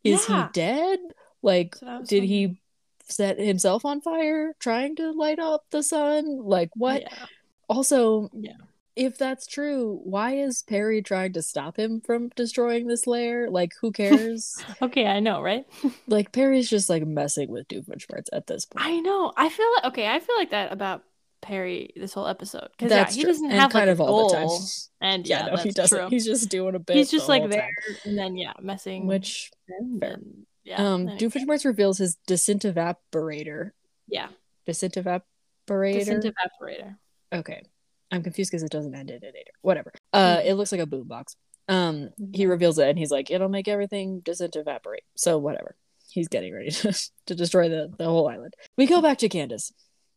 [0.05, 0.47] Is Yeah.
[0.47, 0.99] he dead?
[1.43, 2.51] Like That's what I was did wondering.
[2.51, 2.61] he
[3.09, 6.39] set himself on fire trying to light up the sun?
[6.45, 7.03] Like what?
[7.03, 7.27] Yeah.
[7.69, 8.53] Also, Yeah.
[8.99, 13.49] If that's true, why is Perry trying to stop him from destroying this lair?
[13.49, 14.57] Like, who cares?
[14.83, 15.65] Okay, I know, right?
[16.09, 18.85] like, Perry's just like messing with Doofenshmirtz at this point.
[18.85, 19.33] I know.
[19.37, 21.05] I feel like okay, I feel like that about
[21.41, 23.31] Perry this whole episode because yeah, he true.
[23.31, 24.29] doesn't and have kind like of all goal.
[24.29, 24.59] the time.
[25.01, 25.99] And Yeah, yeah, no, that's he doesn't.
[25.99, 26.09] true.
[26.11, 26.97] He's just doing a bit.
[26.97, 27.97] He's just the like there, time.
[28.05, 29.07] and then yeah, messing.
[29.07, 29.53] Which,
[30.01, 30.19] fair.
[30.65, 33.71] yeah, um, Doofenshmirtz reveals his disintevaporator.
[34.09, 34.29] yeah,
[34.67, 35.23] Disintevaporator.
[35.71, 36.97] disintevaporator.
[37.33, 37.63] Okay.
[38.11, 39.33] I'm confused because it doesn't end in an.
[39.63, 39.93] Whatever.
[40.13, 40.47] Uh, Mhm.
[40.47, 41.37] it looks like a boombox.
[41.69, 45.03] Um, he reveals it and he's like, it'll make everything doesn't evaporate.
[45.17, 45.77] So whatever.
[46.11, 46.93] He's getting ready to,
[47.27, 48.55] to destroy the, the whole island.
[48.79, 49.73] We go back to Candace.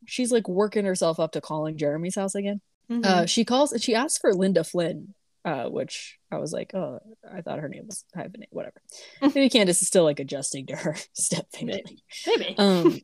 [0.05, 2.61] She's like working herself up to calling Jeremy's house again.
[2.89, 3.05] Mhm.
[3.05, 6.99] Uh, she calls and she asks for Linda Flynn, uh, which I was like, oh,
[7.29, 8.81] I thought her name was hyphenate, whatever.
[9.21, 11.83] Maybe Candace is still like adjusting to her step family.
[12.25, 12.55] Maybe.
[12.57, 12.99] Um,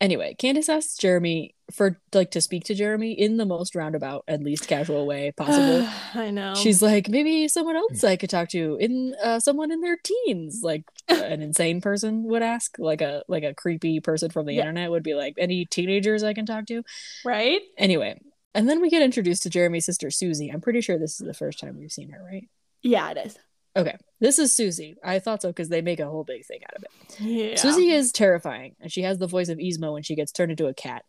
[0.00, 4.44] anyway, Candace asks Jeremy for like to speak to Jeremy in the most roundabout and
[4.44, 5.86] least casual way possible.
[6.14, 6.54] I know.
[6.54, 10.60] She's like, maybe someone else I could talk to in uh, someone in their teens,
[10.62, 14.60] like an insane person would ask, like a like a creepy person from the Yeah.
[14.60, 16.82] internet would be like, any teenagers I can talk to.
[17.24, 17.60] right.
[17.76, 18.20] Anyway,
[18.54, 20.50] and then we get introduced to Jeremy's sister Susie.
[20.50, 22.48] I'm pretty sure this is the first time we've seen her, right?
[22.82, 23.36] Yeah, it is.
[23.76, 24.96] Okay, this is Susie.
[25.04, 27.20] I thought so because they make a whole big thing out of it.
[27.20, 27.56] Yeah.
[27.56, 30.66] Susie is terrifying, and she has the voice of Yzma when she gets turned into
[30.66, 31.04] a cat.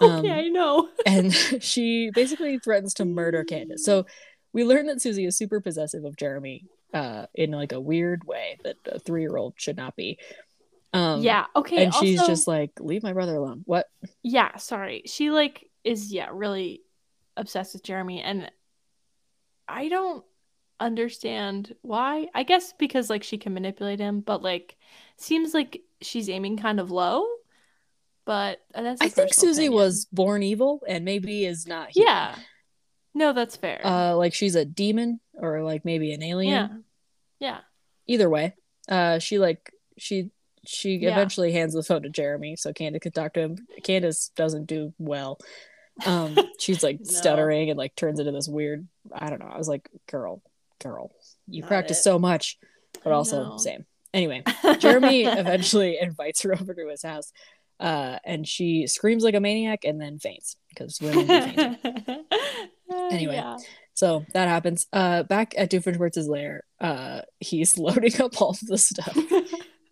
[0.00, 0.88] um, Okay, I know.
[1.06, 3.84] and she basically threatens to murder Candace.
[3.84, 4.06] So
[4.52, 8.56] we learn that Susie is super possessive of Jeremy uh in like a weird way
[8.64, 10.18] that a three-year-old should not be.
[10.94, 11.44] Um yeah.
[11.54, 11.84] Okay.
[11.84, 13.62] and she's just like, leave my brother alone.
[13.66, 13.86] What?
[14.22, 14.56] yeah.
[14.56, 15.02] Sorry.
[15.04, 16.80] She like is yeah really
[17.36, 18.50] obsessed with Jeremy, and
[19.68, 20.24] I don't
[20.80, 22.28] understand why.
[22.34, 24.76] I guess because like she can manipulate him, but like
[25.16, 27.26] seems like she's aiming kind of low.
[28.24, 29.00] But uh, that's.
[29.00, 29.72] I think Susie opinion.
[29.82, 32.08] was born evil and maybe is not human.
[32.12, 32.34] Yeah.
[33.14, 33.80] No, that's fair.
[33.84, 36.52] Uh like she's a demon or like maybe an alien.
[36.52, 36.68] yeah.
[37.40, 37.58] Yeah.
[38.06, 38.54] Either way.
[38.88, 40.30] Uh she like she
[40.66, 41.12] she Yeah.
[41.12, 43.66] eventually hands the phone to Jeremy so Candace can talk to him.
[43.82, 45.38] Candace doesn't do well.
[46.04, 47.04] Um she's like No.
[47.10, 49.50] stuttering and like turns into this weird I don't know.
[49.52, 50.42] I was like, girl,
[50.82, 51.10] girl,
[51.46, 52.02] you Not practice it.
[52.02, 52.58] so much,
[53.04, 53.56] but I also know.
[53.58, 53.84] same.
[54.14, 54.42] Anyway,
[54.78, 57.32] Jeremy eventually invites her over to his house.
[57.80, 61.76] Uh, and she screams like a maniac and then faints because women do fainting.
[63.10, 63.34] Anyway.
[63.36, 63.56] Yeah.
[63.94, 64.86] So that happens.
[64.92, 69.16] Uh, back at Doofenshmirtz's lair, uh, he's loading up all the stuff.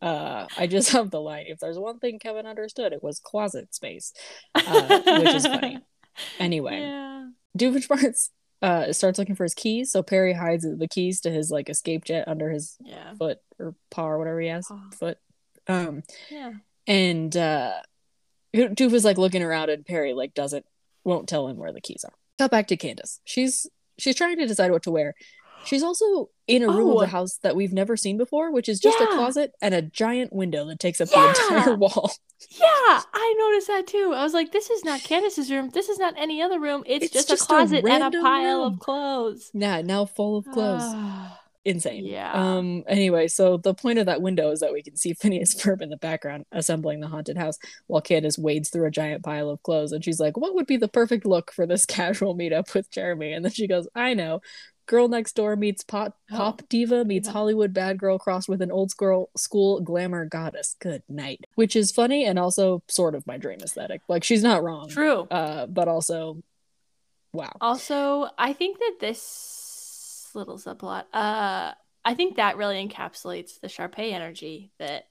[0.00, 1.44] Uh, I just have the line.
[1.48, 4.12] If there's one thing Kevin understood, it was closet space,
[4.54, 5.78] uh, which is funny.
[6.38, 7.28] Anyway, Yeah.
[7.58, 8.30] Doofenshmirtz
[8.62, 9.90] uh starts looking for his keys.
[9.92, 13.14] So Perry hides the keys to his like escape jet under his Yeah.
[13.14, 14.66] foot or paw or whatever he has.
[14.66, 14.80] Paw.
[14.98, 15.18] Foot.
[15.68, 16.52] Um, Yeah.
[16.86, 17.72] and uh,
[18.54, 20.64] Doof is like looking around, and Perry like doesn't
[21.04, 22.14] won't tell him where the keys are.
[22.38, 23.20] Cut back to Candace.
[23.24, 23.66] She's
[23.98, 25.14] she's trying to decide what to wear.
[25.66, 27.00] She's also in a room of Oh.
[27.00, 30.32] the house that we've never seen before, which is just a closet and a giant
[30.32, 31.32] window that takes up Yeah.
[31.32, 32.12] the entire wall.
[32.50, 34.12] Yeah, I noticed that too.
[34.14, 35.70] I was like, this is not Candace's room.
[35.70, 36.84] This is not any other room.
[36.86, 38.74] It's, It's just, just a a closet and a pile room.
[38.74, 39.50] of clothes.
[39.54, 40.82] Yeah, now full of clothes.
[41.64, 42.06] Insane.
[42.06, 42.30] yeah.
[42.32, 42.84] Um.
[42.86, 45.88] Anyway, so the point of that window is that we can see Phineas Ferb in
[45.88, 49.90] the background assembling the haunted house, while Candace wades through a giant pile of clothes,
[49.90, 53.32] and she's like, "What would be the perfect look for this casual meetup with Jeremy?"
[53.32, 54.42] And then she goes, "I know,
[54.86, 57.28] girl next door meets pop Oh, pop diva meets.
[57.28, 60.76] Hollywood bad girl crossed with an old school school glamour goddess.
[60.80, 61.44] Good night.
[61.56, 64.00] Which is funny and also sort of my dream aesthetic.
[64.08, 64.88] Like she's not wrong.
[64.88, 65.22] True.
[65.30, 66.42] Uh, but also,
[67.32, 67.52] wow.
[67.60, 71.72] Also, I think that this little subplot, uh,
[72.04, 75.08] I think that really encapsulates the Sharpay energy that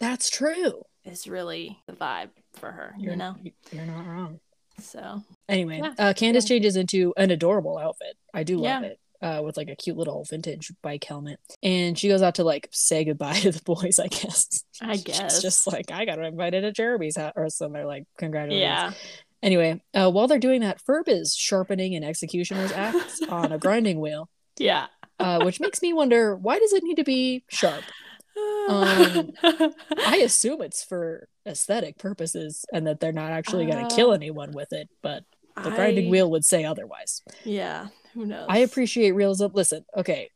[0.00, 0.84] That's true.
[1.04, 3.34] is really the vibe for her, You're, you know?
[3.72, 4.40] you're not wrong.
[4.80, 5.94] So, Anyway, Yeah.
[5.98, 6.48] uh, Candace Yeah.
[6.56, 8.16] changes into an adorable outfit.
[8.32, 8.88] I do love Yeah.
[8.90, 9.00] it.
[9.20, 12.68] Uh, with like a cute little vintage bike helmet, and she goes out to like
[12.70, 13.98] say goodbye to the boys.
[13.98, 14.62] I guess.
[14.80, 15.42] I She's guess.
[15.42, 17.72] just like I got invited to Jeremy's house, or some.
[17.72, 18.60] They're like congratulations.
[18.62, 18.92] yeah.
[19.42, 24.00] Anyway, uh, while they're doing that, Ferb is sharpening an executioner's axe on a grinding
[24.00, 24.28] wheel,
[24.58, 24.86] Yeah.
[25.20, 27.82] uh, which makes me wonder why does it need to be sharp?
[28.68, 29.32] Um,
[29.96, 34.14] I assume it's for aesthetic purposes and that they're not actually going to kill Uh,
[34.14, 35.24] anyone with it, but
[35.56, 37.22] the grinding I- wheel would say otherwise.
[37.44, 37.88] Yeah.
[38.14, 38.46] Who knows?
[38.48, 39.46] I appreciate realism.
[39.52, 40.30] Listen, okay,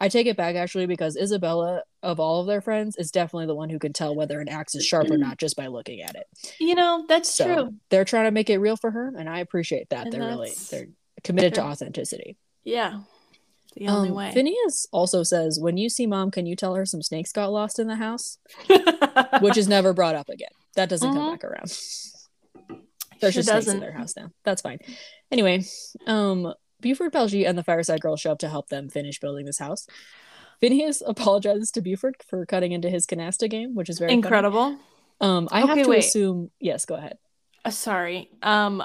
[0.00, 3.54] I take it back actually because Isabella, of all of their friends, is definitely the
[3.54, 6.14] one who can tell whether an axe is sharp or not just by looking at
[6.16, 6.26] it.
[6.58, 7.74] You know, that's So true.
[7.90, 10.04] they're trying to make it real for her, and I appreciate that.
[10.06, 10.88] And they're really they're
[11.22, 12.36] committed to authenticity.
[12.64, 13.00] Yeah.
[13.76, 14.30] The only Um, way.
[14.32, 17.78] Phineas also says, "When you see mom, can you tell her some snakes got lost
[17.78, 18.38] in the house?"
[19.40, 20.50] Which is never brought up again.
[20.76, 21.30] That doesn't come Mhm.
[21.32, 21.72] back around.
[23.20, 24.30] There's Sure just snakes in their house now.
[24.44, 24.78] That's fine.
[25.30, 25.64] Anyway,
[26.06, 26.52] um,
[26.84, 29.86] Buford Baljeet and the Fireside Girl show up to help them finish building this house.
[30.60, 34.18] Phineas apologizes to Buford for cutting into his canasta game, which is very funny.
[34.18, 34.76] Incredible.
[35.20, 36.00] Um, I have to wait.
[36.04, 36.50] assume.
[36.60, 37.16] Yes, go ahead.
[37.64, 38.28] Uh, sorry.
[38.42, 38.84] Um,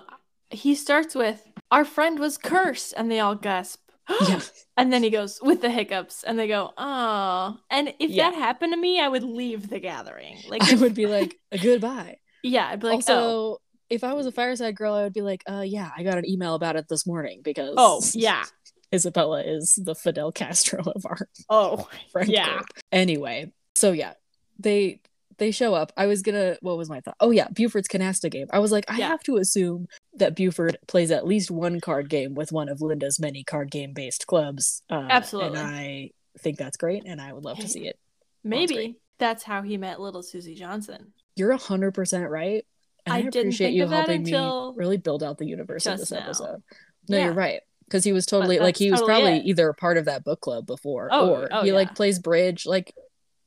[0.50, 3.82] he starts with, "Our friend was cursed," and they all gasp.
[4.28, 4.40] Yeah.
[4.78, 8.32] And then he goes with the hiccups, and they go, "Oh." And if Yeah.
[8.32, 10.38] that happened to me, I would leave the gathering.
[10.48, 12.20] Like, I would be like, a goodbye.
[12.44, 13.58] yeah, I'd be like, also, "Oh,
[13.90, 16.28] if I was a Fireside Girl, I would be like, uh, yeah, I got an
[16.30, 18.44] email about it this morning because oh, yeah,
[18.94, 21.18] Isabella is the Fidel Castro of our
[21.50, 22.58] oh, friend Yeah.
[22.58, 22.68] group.
[22.92, 24.14] Anyway, so yeah,
[24.60, 25.02] they
[25.38, 25.92] they show up.
[25.96, 27.16] I was gonna what was my thought?
[27.20, 28.48] Oh yeah, Buford's canasta game.
[28.52, 29.08] I was like, I Yeah.
[29.08, 33.20] have to assume that Buford plays at least one card game with one of Linda's
[33.20, 34.84] many card game based clubs.
[34.90, 35.58] Uh, Absolutely.
[35.60, 37.98] And I think that's great and I would love to see it.
[38.44, 42.66] maybe that's how he met little Susie Johnson." You're hundred percent right.
[43.10, 44.34] And I, I appreciate you helping me
[44.76, 46.20] really build out the universe of this now.
[46.20, 46.62] episode.
[47.08, 47.26] No, Yeah.
[47.26, 47.62] you're right.
[47.86, 49.46] Because he was totally like he was totally probably it.
[49.46, 52.66] either a part of that book club before Oh, or oh, he like plays bridge.
[52.68, 52.94] Like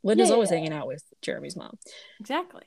[0.02, 0.56] Linda's Yeah, always yeah.
[0.56, 1.78] hanging out with Jeremy's mom.
[2.20, 2.62] Exactly.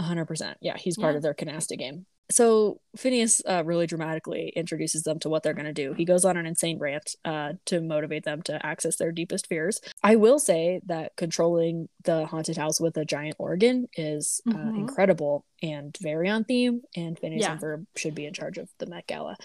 [0.00, 0.56] Hundred percent.
[0.62, 1.16] Yeah, he's part Yeah.
[1.18, 2.06] of their canasta game.
[2.32, 5.92] So Phineas uh, really dramatically introduces them to what they're going to do.
[5.92, 9.80] He goes on an insane rant uh, to motivate them to access their deepest fears.
[10.02, 14.76] I will say that controlling the haunted house with a giant organ is uh, Mhm.
[14.78, 16.80] incredible and very on theme.
[16.96, 17.52] And Phineas Yeah.
[17.52, 19.36] and Ferb should be in charge of the Met Gala.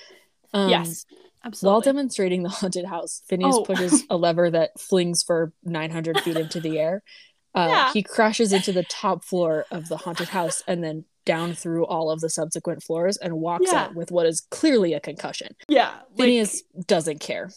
[0.54, 1.06] Um, yes,
[1.60, 3.64] While demonstrating the haunted house, Phineas Oh.
[3.66, 7.04] pushes a lever that flings Ferb 900 feet into the air.
[7.54, 7.92] Uh, Yeah.
[7.92, 12.10] He crashes into the top floor of the haunted house and then down through all
[12.10, 13.84] of the subsequent floors and walks Yeah.
[13.84, 15.56] out with what is clearly a concussion.
[15.68, 17.52] yeah, like, Phineas doesn't care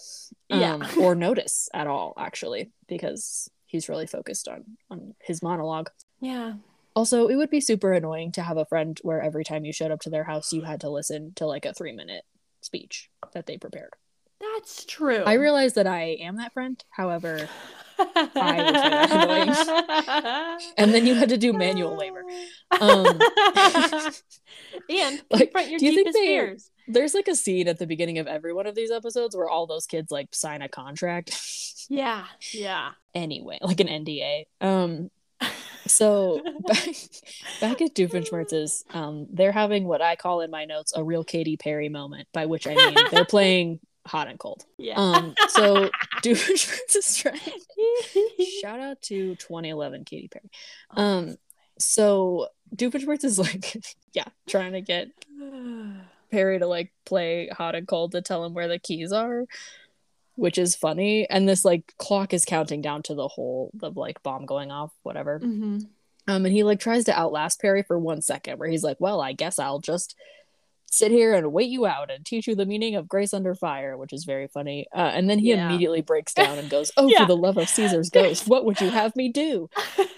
[0.50, 0.74] Yeah.
[0.74, 5.88] um, or notice at all, actually, because he's really focused on, on his monologue.
[6.20, 6.54] yeah,
[6.96, 9.92] Also, it would be super annoying to have a friend where every time you showed
[9.92, 12.24] up to their house, you had to listen to like a three minute
[12.60, 13.94] speech that they prepared.
[14.40, 15.22] that's true.
[15.24, 16.82] I realize that I am that friend.
[16.90, 17.48] However,
[18.00, 18.76] I would
[19.26, 22.22] find that and then you had to do manual labor.
[22.80, 23.06] Um,
[24.88, 26.70] and Like, confront your do you think they- fears.
[26.88, 29.66] there's like a scene at the beginning of every one of these episodes where all
[29.66, 31.36] those kids like sign a contract.
[31.88, 32.90] Yeah, yeah.
[33.14, 34.44] anyway, like an NDA.
[34.60, 35.10] Um,
[35.86, 36.86] so back,
[37.60, 41.56] back at Doofenshmirtz's, um, they're having what I call in my notes a real Katy
[41.56, 44.64] Perry moment, by which I mean they're playing hot and cold.
[44.78, 44.94] yeah.
[44.96, 45.90] Um, so
[46.22, 47.38] Doofenshmirtz is trying.
[48.60, 50.50] Shout out to 2011 Katy Perry.
[50.90, 51.36] Um,
[51.78, 53.76] so Doofenshmirtz is like,
[54.12, 55.08] yeah, trying to get
[56.30, 59.44] Perry to like play hot and cold to tell him where the keys are,
[60.36, 61.28] which is funny.
[61.28, 64.92] And this like clock is counting down to the whole the like bomb going off,
[65.02, 65.40] whatever.
[65.40, 65.86] Mhm.
[66.28, 69.20] Um, and he like tries to outlast Perry for one second, where he's like, "Well,
[69.20, 70.14] I guess I'll just
[70.90, 73.96] sit here and wait you out and teach you the meaning of grace under fire,"
[73.96, 74.86] which is very funny.
[74.94, 75.66] Uh, and then he Yeah.
[75.68, 77.20] immediately breaks down and goes, "Oh, Yeah.
[77.20, 79.68] for the love of Caesar's ghost, what would you have me do?"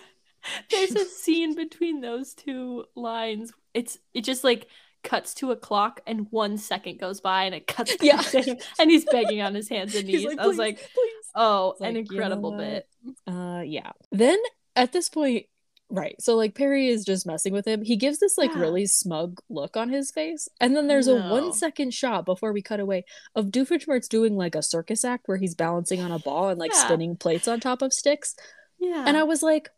[0.71, 3.53] There's a scene between those two lines.
[3.75, 4.67] It's it just like
[5.05, 8.23] cuts to a clock and one second goes by and it cuts Yeah.
[8.79, 10.25] and he's begging on his hands and knees.
[10.25, 12.89] like, I was like, please." oh, It's an like, you know incredible bit.
[13.27, 13.93] Uh, yeah.
[14.11, 14.39] Then
[14.77, 15.47] at this point,
[15.95, 16.17] Right.
[16.21, 17.83] So like Perry is just messing with him.
[17.83, 18.61] He gives this like Yeah.
[18.61, 20.49] really smug look on his face.
[20.59, 24.55] And then there's a one second shot before we cut away of Doofenshmirtz doing like
[24.55, 26.85] a circus act where he's balancing on a ball and like Yeah.
[26.85, 28.35] spinning plates on top of sticks.
[28.79, 29.05] Yeah.
[29.07, 29.69] And I was like,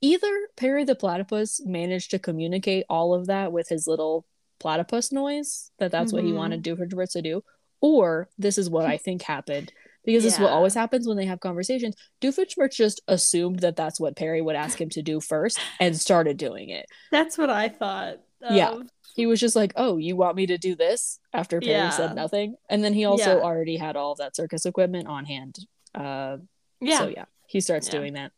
[0.00, 4.26] either Perry the platypus managed to communicate all of that with his little
[4.58, 6.36] platypus noise, that that's what he Mhm.
[6.36, 7.44] wanted Doofenshmirtz to do,
[7.80, 9.72] or this is what I think happened.
[10.04, 11.94] Because this is what always happens when they have conversations.
[12.22, 16.36] Doofenshmirtz just assumed that that's what Perry would ask him to do first and started
[16.36, 16.86] doing it.
[17.10, 18.20] That's what I thought.
[18.40, 18.76] Yeah.
[19.16, 21.90] He was just like, "Oh, you want me to do this?" After Perry Yeah.
[21.90, 23.42] said nothing, and then he also Yeah.
[23.44, 25.58] already had all of that circus equipment on hand.
[25.94, 26.38] Uh,
[26.80, 26.98] Yeah.
[26.98, 27.98] so yeah, he starts Yeah.
[27.98, 28.32] doing that.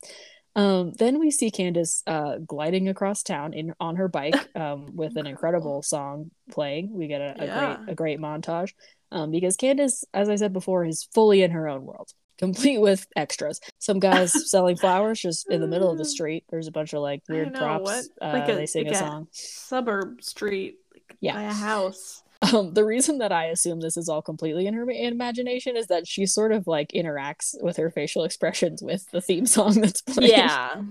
[0.56, 5.16] Um, then we see Candace uh, gliding across town in on her bike um, with
[5.16, 6.92] an incredible song playing.
[6.92, 7.58] We get a, a Yeah.
[7.76, 8.72] great a great montage
[9.12, 13.06] um, because Candace, as I said before, is fully in her own world, complete with
[13.16, 13.60] extras.
[13.78, 16.44] Some guys selling flowers just in the middle of the street.
[16.50, 18.08] There's a bunch of like weird props.
[18.20, 19.28] Uh, Like a- they sing like a a- song.
[19.32, 20.76] Suburb street.
[20.92, 21.34] Like, Yeah.
[21.34, 22.22] By a house.
[22.54, 26.08] Um, the reason that I assume this is all completely in her imagination is that
[26.08, 30.30] she sort of like interacts with her facial expressions with the theme song that's playing.
[30.30, 30.82] Yeah.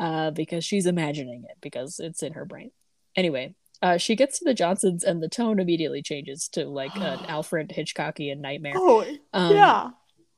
[0.00, 2.72] uh, because she's imagining it because it's in her brain.
[3.14, 7.24] Anyway, uh, she gets to the Johnsons and the tone immediately changes to like an
[7.28, 8.74] Alfred Hitchcockian nightmare.
[8.76, 9.90] Oh, Um, yeah.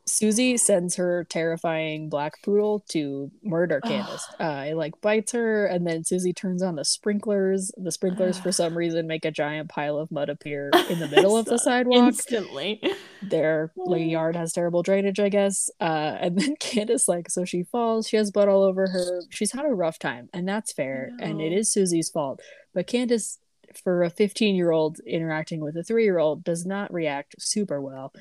[0.09, 4.27] Susie sends her terrifying black poodle to murder Candace.
[4.40, 7.71] uh, it like bites her, and then Susie turns on the sprinklers.
[7.77, 11.37] The sprinklers, for some reason, make a giant pile of mud appear in the middle
[11.37, 12.09] of the sidewalk.
[12.09, 12.83] Instantly.
[13.23, 15.71] Their like, yard has terrible drainage, I guess.
[15.81, 18.09] Uh, and then Candace, like, so she falls.
[18.09, 19.23] She has blood all over her.
[19.31, 21.11] She's had a rough time, and that's fair.
[21.21, 22.40] And it is Susie's fault.
[22.75, 23.38] But Candace,
[23.85, 27.81] for a 15 year old interacting with a three year old, does not react super
[27.81, 28.12] well.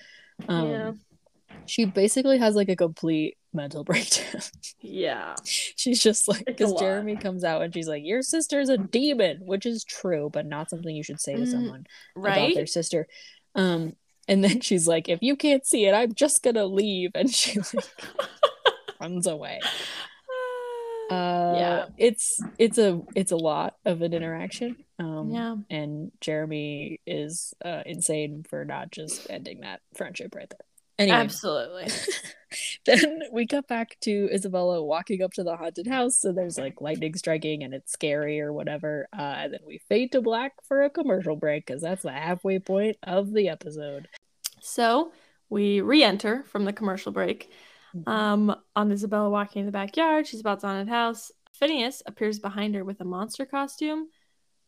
[0.47, 0.91] Um, Yeah.
[1.65, 4.41] She basically has like a complete mental breakdown.
[4.79, 5.35] Yeah.
[5.43, 6.79] she's just like, because lot.
[6.79, 10.69] Jeremy comes out and she's like, Your sister's a demon, which is true, but not
[10.69, 13.07] something you should say to Mm, someone about their sister.
[13.55, 13.93] Um,
[14.27, 17.11] and then she's like, If you can't see it, I'm just gonna leave.
[17.15, 17.85] And she like
[19.01, 19.59] runs away.
[21.09, 21.85] Uh, yeah.
[21.97, 24.75] it's it's a it's a lot of an interaction.
[24.99, 25.55] Um, Yeah.
[25.69, 30.59] and Jeremy is uh, insane for not just ending that friendship right there.
[30.99, 31.87] Anyway, Absolutely.
[32.85, 36.17] then we cut back to Isabella walking up to the haunted house.
[36.17, 39.07] So there's like lightning striking and it's scary or whatever.
[39.13, 42.59] Uh, and then we fade to black for a commercial break because that's the halfway
[42.59, 44.07] point of the episode.
[44.61, 45.11] So
[45.49, 47.51] we re-enter from the commercial break.
[47.95, 48.09] Mm-hmm.
[48.09, 51.31] Um, on Isabella walking in the backyard, she's about to haunted house.
[51.53, 54.07] Phineas appears behind her with a monster costume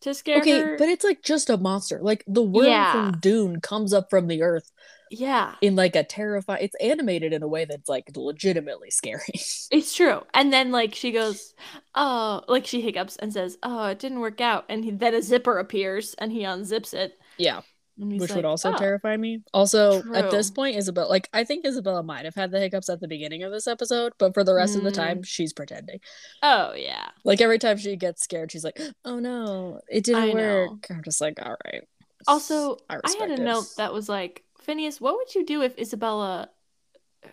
[0.01, 0.77] to scare okay, her.
[0.77, 1.99] but it's like just a monster.
[2.01, 2.91] Like the worm Yeah.
[2.91, 4.71] from Dune comes up from the earth
[5.09, 6.63] yeah, in like a terrifying.
[6.63, 9.33] It's animated in a way that's like legitimately scary.
[9.71, 10.23] it's true.
[10.33, 11.53] And then like she goes,
[11.95, 15.21] oh, like she hiccups and says, "Oh, it didn't work out." And he, then a
[15.21, 17.19] zipper appears and he unzips it.
[17.37, 17.61] yeah.
[17.99, 19.43] Which like, would also "Oh." terrify me.
[19.53, 23.01] Also, at this point, Isabella, like I think Isabella might have had the hiccups at
[23.01, 24.93] the beginning of this episode, but for the rest of the Mm.
[24.93, 25.99] time, she's pretending.
[26.41, 30.33] Oh yeah, Like every time she gets scared, she's like, "Oh no, it didn't I
[30.33, 30.67] know.
[30.71, 31.83] work." I'm just like, "All right."
[32.27, 33.39] Also, I, I, had a it.
[33.41, 36.49] note that was like, Phineas, what would you do if Isabella,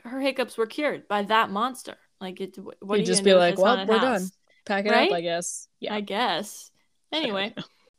[0.04, 1.96] her hiccups were cured by that monster?
[2.20, 4.30] Like, it, what You'd you just be like, "Well, we're house?" done.
[4.64, 5.10] Pack it Right?
[5.10, 5.94] up, I guess." Yeah.
[5.94, 6.70] I guess.
[7.12, 7.54] Anyway,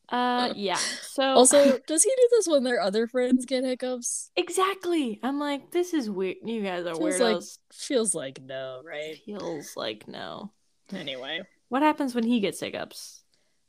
[0.09, 0.75] uh, yeah.
[0.75, 4.31] So Also, does he do this when their other friends get hiccups?
[4.35, 6.37] exactly, I'm like, this is weird.
[6.43, 7.19] You guys are Feels weirdos.
[7.33, 7.43] like
[7.73, 9.17] feels like no, right?
[9.25, 10.51] Feels like no.
[10.93, 13.23] Anyway, What happens when he gets hiccups?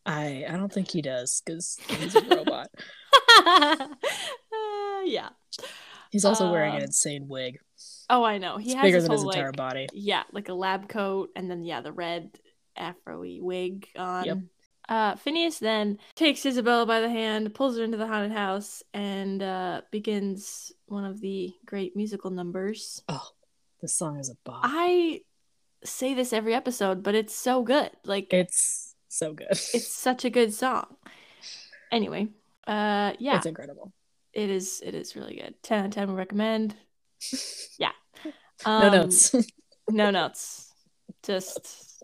[0.06, 2.68] I I don't think he does because he's a robot.
[3.46, 3.86] uh,
[5.04, 5.28] yeah.
[6.10, 7.58] He's also wearing an Uh, insane wig.
[8.08, 8.56] Oh, I know.
[8.56, 9.86] He It's has bigger this than his entire like, body.
[9.92, 12.30] Yeah, like a lab coat, and then yeah, the red
[12.76, 14.24] afro-y wig on.
[14.24, 14.38] Yep.
[14.88, 19.42] Uh, Phineas then takes Isabella by the hand, pulls her into the haunted house, and
[19.42, 23.02] uh, begins one of the great musical numbers.
[23.08, 23.28] Oh,
[23.82, 24.60] this song is a bop.
[24.64, 25.20] I
[25.84, 27.90] say this every episode, but it's so good.
[28.04, 29.48] Like It's so good.
[29.50, 30.86] it's such a good song.
[31.92, 32.28] Anyway,
[32.66, 33.92] uh, yeah, It's incredible.
[34.32, 34.82] it is.
[34.84, 35.54] It is really good.
[35.62, 36.08] Ten out of ten.
[36.08, 36.74] We recommend.
[37.78, 37.92] Yeah.
[38.66, 39.34] no Um, notes.
[39.90, 40.72] no notes
[41.22, 42.02] just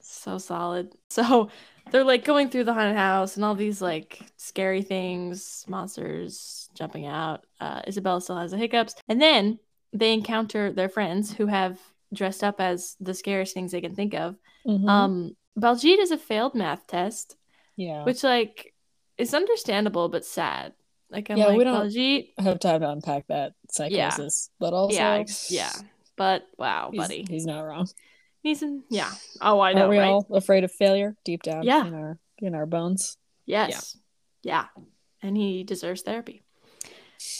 [0.00, 1.50] so solid so
[1.90, 7.06] they're like going through the haunted house and all these like scary things monsters jumping
[7.06, 7.44] out.
[7.60, 8.94] Uh isabella still has the hiccups.
[9.08, 9.58] And then
[9.92, 11.78] they encounter their friends who have
[12.12, 14.36] dressed up as the scariest things they can think of.
[14.66, 14.88] Mhm.
[14.88, 17.36] um baljeet is a failed math test
[17.76, 18.04] yeah.
[18.04, 18.74] which like
[19.16, 20.72] is understandable but sad.
[21.10, 24.96] Like i'm Yeah, like we don't- baljeet have time to unpack that psychosis, but also
[24.96, 25.72] yeah yeah.
[26.16, 27.26] But wow he's, buddy.
[27.28, 27.88] he's not wrong.
[28.46, 29.10] Needs some, yeah.
[29.40, 29.80] Oh, I know.
[29.80, 30.06] Are know, we right?
[30.06, 31.84] all afraid of failure deep down Yeah.
[31.84, 33.16] in our in our bones?
[33.44, 33.98] Yes.
[34.44, 34.66] Yeah.
[35.20, 36.44] And he deserves therapy.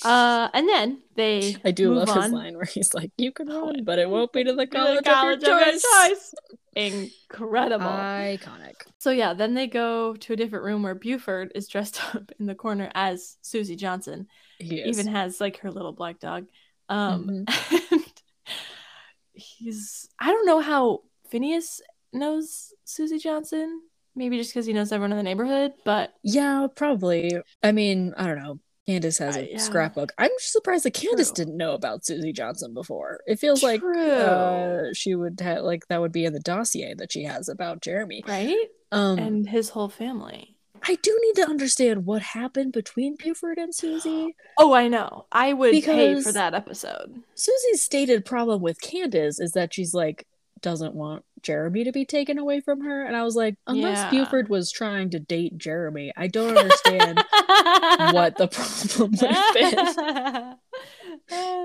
[0.04, 3.48] Uh, and then they I do move love his line where he's like, "You can
[3.52, 5.66] Oh, run, but it won't be to the to the college, college of your of
[5.66, 6.34] your choice." choice.
[6.74, 7.86] Incredible.
[7.86, 8.74] Iconic.
[8.98, 12.46] So yeah, then they go to a different room where Buford is dressed up in
[12.46, 14.26] the corner as Susie Johnson.
[14.58, 14.98] He is.
[14.98, 16.46] Even has like her little black dog.
[16.88, 17.95] Um Mm-hmm.
[19.36, 21.80] he's I don't know how Phineas
[22.12, 23.82] knows Susie Johnson.
[24.14, 27.32] Maybe just because he knows everyone in the neighborhood, but yeah, probably.
[27.62, 28.60] I mean, I don't know.
[28.86, 29.58] Candace has a Uh, yeah.
[29.58, 30.12] scrapbook.
[30.16, 31.44] I'm surprised that Candace True.
[31.44, 33.20] didn't know about Susie Johnson before.
[33.26, 37.12] It feels like uh, she would have like that would be in the dossier that
[37.12, 38.22] she has about Jeremy.
[38.26, 38.56] right?
[38.92, 40.55] Um, and his whole family.
[40.88, 44.34] I do need to understand what happened between Buford and Susie.
[44.58, 45.26] Oh, I know.
[45.30, 47.22] I would pay for that episode.
[47.34, 50.26] Susie's stated problem with Candace is that she's like
[50.62, 54.10] doesn't want Jeremy to be taken away from her, and I was like, unless Yeah.
[54.24, 57.18] Buford was trying to date Jeremy, I don't understand
[58.12, 60.54] what the problem would have been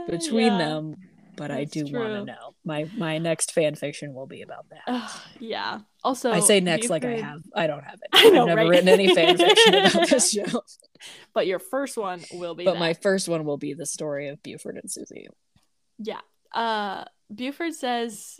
[0.19, 0.57] between Yeah.
[0.57, 0.95] them.
[1.37, 2.55] But I do want to know.
[2.65, 5.11] My my next fan fiction will be about that.
[5.39, 5.79] Yeah.
[6.03, 7.41] Also, I say next like I have.
[7.55, 8.09] I don't have it.
[8.13, 8.69] I know, I've never right?
[8.69, 10.61] written any fan fiction about this show.
[11.33, 12.79] But your first one will be But that.
[12.79, 15.27] my first one will be the story of Buford and Susie.
[15.97, 16.19] Yeah.
[16.53, 18.39] Uh Buford says,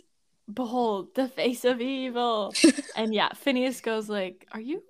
[0.52, 2.54] Behold, the face of evil.
[2.94, 4.80] and yeah, Phineas goes like, Are you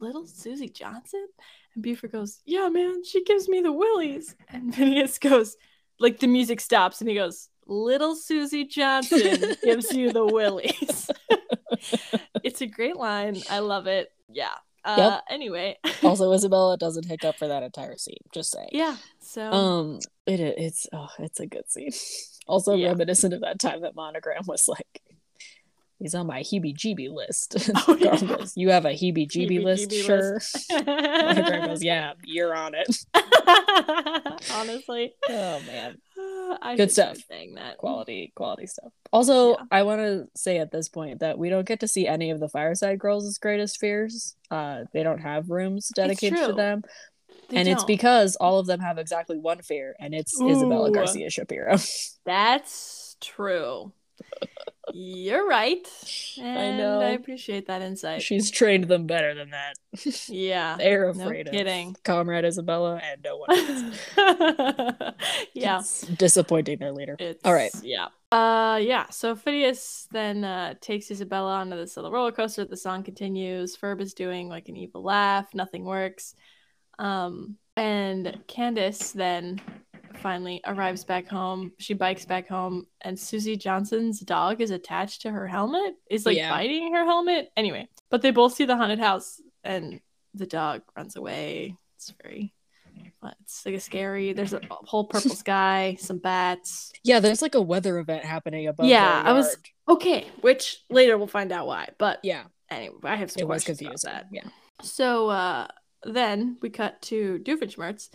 [0.00, 1.26] little Susie Johnson?
[1.74, 4.34] And Buford goes, Yeah, man, she gives me the willies.
[4.48, 5.56] And Phineas goes,
[6.00, 11.08] like the music stops and he goes, Little Susie Johnson gives you the willies.
[12.42, 13.42] it's a great line.
[13.48, 14.10] I love it.
[14.28, 14.54] Yeah.
[14.84, 15.24] Uh Yep.
[15.30, 15.78] anyway.
[16.02, 18.16] Also, Isabella doesn't hiccup for that entire scene.
[18.34, 18.70] Just saying.
[18.72, 18.96] yeah.
[19.20, 21.92] So Um, it it's oh, it's a good scene.
[22.48, 22.88] Also Yeah.
[22.88, 25.00] reminiscent of that time that Monogram was like,
[26.02, 27.70] he's on my heebie-jeebie list.
[27.88, 28.20] Oh, yeah.
[28.20, 30.34] goes, you have a heebie-jeebie list, sure.
[30.34, 30.70] list.
[30.70, 32.94] Monogram goes, yeah, you're on it.
[34.52, 35.14] Honestly.
[35.28, 37.16] Oh man, Uh, I Good stuff.
[37.28, 37.78] Saying that.
[37.78, 38.92] quality, quality stuff.
[39.12, 39.64] Also, Yeah.
[39.70, 42.40] I want to say at this point that we don't get to see any of
[42.40, 44.36] the Fireside Girls' greatest fears.
[44.50, 46.82] Uh, they don't have rooms dedicated to them,
[47.48, 47.86] They and it's don't.
[47.86, 51.76] because all of them have exactly one fear, and it's Isabella Garcia Shapiro.
[52.26, 53.92] That's true.
[54.92, 55.86] You're right.
[56.40, 57.00] And know.
[57.00, 58.20] I appreciate that insight.
[58.22, 59.74] She's trained them better than that.
[60.28, 60.76] yeah.
[60.78, 61.90] They're afraid No kidding.
[61.90, 63.98] of Comrade Isabella, and no one else.
[65.54, 65.78] yeah.
[65.80, 67.16] It's disappointing their leader.
[67.18, 67.70] It's, All right.
[67.82, 68.08] Yeah.
[68.32, 69.08] Uh yeah.
[69.10, 72.64] So Phineas then uh takes Isabella onto this little roller coaster.
[72.64, 73.76] The song continues.
[73.76, 75.54] Ferb is doing like an evil laugh.
[75.54, 76.34] Nothing works.
[76.98, 79.60] Um and Candace then
[80.18, 81.72] finally arrives back home.
[81.78, 85.94] She bikes back home and Susie Johnson's dog is attached to her helmet.
[86.10, 86.50] Is like Yeah.
[86.50, 87.50] biting her helmet.
[87.56, 90.00] Anyway, but they both see the haunted house and
[90.34, 91.76] the dog runs away.
[91.96, 92.52] It's very
[93.44, 94.32] it's like a scary.
[94.32, 96.92] There's a whole purple sky, some bats.
[97.04, 98.86] Yeah, there's like a weather event happening above.
[98.86, 99.56] Yeah, I was-
[99.88, 101.88] Okay, which later we'll find out why.
[101.98, 104.26] But Yeah, anyway, I have some it was questions about that.
[104.32, 104.44] Yeah.
[104.82, 105.68] So uh,
[106.04, 108.10] then we cut to Doofenshmirtz,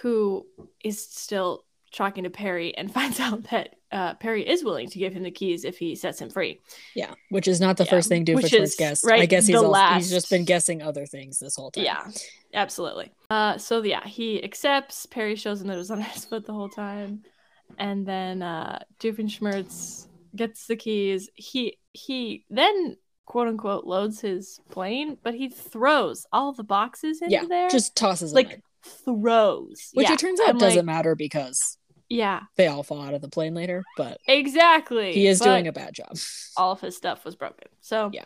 [0.00, 0.46] who
[0.82, 5.12] is still talking to Perry and finds out that uh, Perry is willing to give
[5.12, 6.58] him the keys if he sets him free.
[6.94, 9.04] Yeah, which is not the Yeah, first thing Doofenshmirtz guessed.
[9.06, 11.84] I right, guess he's also, last- he's just been guessing other things this whole time.
[11.84, 12.10] Yeah,
[12.54, 13.12] absolutely.
[13.28, 15.04] Uh, so yeah, he accepts.
[15.04, 17.22] Perry shows him that it was on his foot the whole time,
[17.78, 21.28] and then uh, Doofenshmirtz gets the keys.
[21.34, 27.32] He he then quote unquote loads his plane, but he throws all the boxes into
[27.32, 27.68] yeah, there.
[27.68, 28.62] just tosses them like.
[28.84, 31.78] Throws, which Yeah, it turns out I'm doesn't like, matter because
[32.08, 33.82] Yeah, they all fall out of the plane later.
[33.96, 35.12] But exactly.
[35.12, 36.16] he is doing a bad job.
[36.56, 37.68] all of his stuff was broken.
[37.80, 38.24] So Yeah.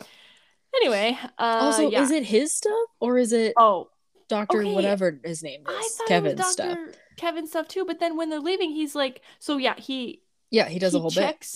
[0.74, 2.02] Anyway, uh, also, yeah.
[2.02, 3.88] is it his stuff or is it oh
[4.28, 4.74] Doctor okay.
[4.74, 6.76] whatever his name is, thought Kevin's it was stuff?
[6.76, 6.92] Dr.
[7.16, 7.84] Kevin's stuff too.
[7.86, 11.10] But then when they're leaving, he's like, so yeah, he Yeah, he does a whole
[11.10, 11.46] bit.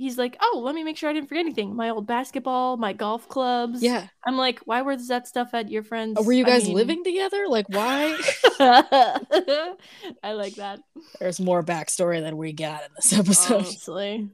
[0.00, 1.76] He's like, oh, let me make sure I didn't forget anything.
[1.76, 3.82] My old basketball, my golf clubs.
[3.82, 6.18] Yeah, I'm like, why was that stuff at your friend's?
[6.18, 7.44] Uh, were you I guys mean- living together?
[7.48, 8.18] Like, why?
[10.22, 10.80] I like that.
[11.18, 13.56] There's more backstory than we got in this episode.
[13.56, 14.28] Honestly,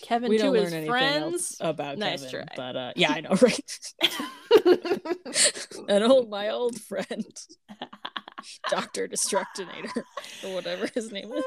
[0.00, 1.32] Kevin we to don't his learn anything friends.
[1.34, 2.56] else about Nice Kevin, try.
[2.56, 3.78] but uh, yeah, I know, right?
[5.88, 7.26] An old, my old friend,
[8.70, 10.02] Doctor Destructinator,
[10.44, 11.44] or whatever his name is.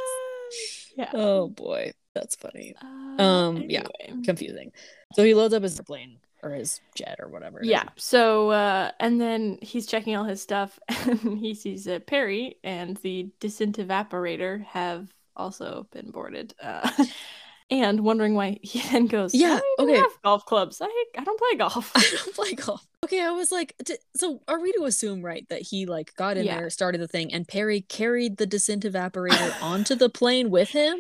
[0.98, 1.10] yeah.
[1.14, 2.74] Oh boy, that's funny.
[2.82, 3.84] Uh, Um, yeah.
[4.24, 4.72] Confusing.
[5.14, 7.60] So he loads up his plane or his jet or whatever.
[7.64, 7.84] Yeah.
[7.96, 12.98] So, uh, and then he's checking all his stuff, and he sees that Perry and
[12.98, 16.54] the disintevaporator have also been boarded.
[16.62, 16.90] Uh,
[17.72, 20.00] and wondering why he then goes, Yeah, "I don't okay.
[20.00, 20.82] have golf clubs.
[20.82, 22.86] I I don't play golf." I don't play golf.
[23.04, 26.38] Okay, I was like, d- so are we to assume right that he like got
[26.38, 26.58] in Yeah.
[26.58, 30.98] there, started the thing, and Perry carried the disintevaporator onto the plane with him,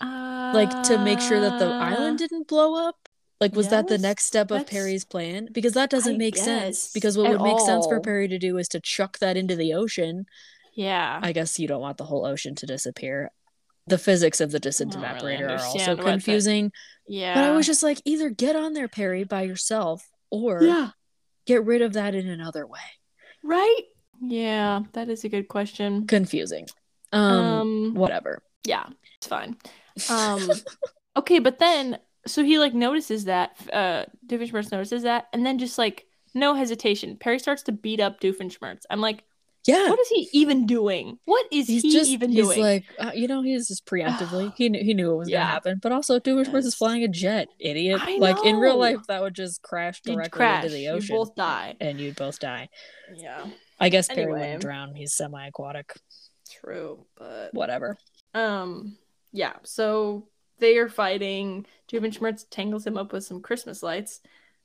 [0.00, 3.08] like to make sure that the Uh, island didn't blow up?
[3.40, 5.48] Like, was that the next step of Perry's plan?
[5.50, 6.92] Because that doesn't I make sense.
[6.92, 7.98] Because what would make sense for.
[8.00, 10.26] Perry to do is to chuck that into the ocean.
[10.74, 11.18] Yeah.
[11.22, 13.30] I guess you don't want the whole ocean to disappear.
[13.86, 16.70] The physics of the descent don't really evaporator are also confusing.
[17.08, 17.34] yeah.
[17.34, 20.90] But I was just like, either get on there, Perry, by yourself, or Yeah.
[21.46, 22.78] get rid of that in another way.
[23.42, 23.84] Right?
[24.22, 26.06] Yeah, that is a good question.
[26.06, 26.66] Confusing.
[27.10, 28.42] Um, Um, whatever.
[28.64, 28.84] yeah,
[29.16, 29.56] it's fine.
[30.08, 30.48] Um
[31.16, 35.78] okay, but then so he like notices that uh Doofenshmirtz notices that and then just
[35.78, 37.16] like no hesitation.
[37.16, 38.82] Perry starts to beat up Doofenshmirtz.
[38.88, 39.24] I'm like,
[39.66, 39.88] Yeah.
[39.88, 41.18] what is he even doing?
[41.24, 42.60] What is He's he just even he's doing?
[42.60, 45.40] like uh, you know he's just preemptively he knew he knew it was Yeah.
[45.40, 46.74] gonna happen but also Doofenshmirtz is Yes.
[46.76, 50.64] flying a jet idiot like in real life that would just crash You'd directly crash.
[50.64, 51.14] into the ocean.
[51.16, 51.74] You ocean both die.
[51.80, 52.68] and you'd both die
[53.16, 53.46] Yeah.
[53.80, 55.94] I guess Perry wouldn't drown he's semi-aquatic
[56.60, 57.96] True, but whatever
[58.34, 58.96] Um,
[59.32, 60.26] yeah, so
[60.58, 61.66] they are fighting.
[61.90, 64.20] Doofenshmirtz tangles him up with some Christmas lights.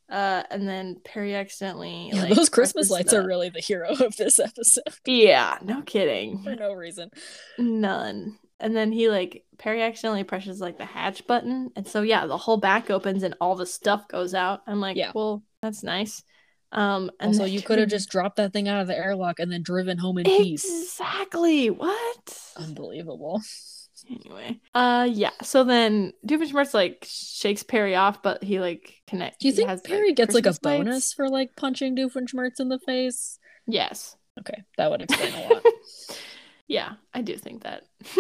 [0.07, 3.89] Uh, and then Perry accidentally yeah, like those Christmas lights the- are really the hero
[3.89, 6.43] of this episode Yeah, no kidding.
[6.43, 7.09] for no reason
[7.57, 8.38] None.
[8.59, 12.38] And then he like Perry accidentally presses like the hatch button, and so yeah, the
[12.38, 14.61] whole back opens and all the stuff goes out.
[14.68, 15.11] I'm like, Yeah.
[15.16, 16.22] well, that's nice.
[16.72, 19.51] Um, and so you could have just dropped that thing out of the airlock and
[19.51, 22.39] then driven home in peace exactly what?
[22.57, 23.41] unbelievable
[24.10, 25.32] Anyway, uh, yeah.
[25.41, 29.38] So then Doofenshmirtz like shakes Perry off, but he like connects.
[29.39, 30.84] do you think has Perry gets like a Christmas lights.
[30.86, 34.16] bonus for like punching Doofenshmirtz in the face Yes.
[34.39, 35.64] okay that would explain a lot
[36.68, 37.84] yeah, I do think that.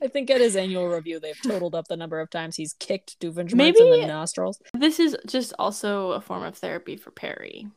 [0.00, 3.18] I think at his annual review, they've totaled up the number of times he's kicked
[3.20, 4.60] Doofenshmirtz in the nostrils.
[4.74, 7.68] This is just also a form of therapy for Perry.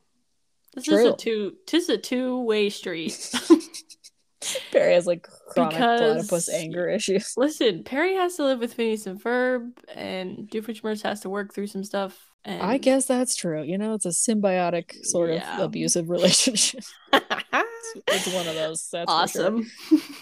[0.76, 1.54] This is a two.
[1.72, 3.34] This is a two way street.
[4.72, 7.34] Perry has like chronic Because- platypus anger issues.
[7.38, 11.68] Listen, Perry has to live with Phineas and Ferb, and Doofenshmirtz has to work through
[11.68, 12.32] some stuff.
[12.44, 13.64] And I guess that's true.
[13.64, 15.56] You know, it's a symbiotic sort Yeah.
[15.58, 16.84] of abusive relationship.
[17.14, 18.88] it's one of those.
[18.92, 19.46] That's for sure.
[19.48, 19.72] awesome.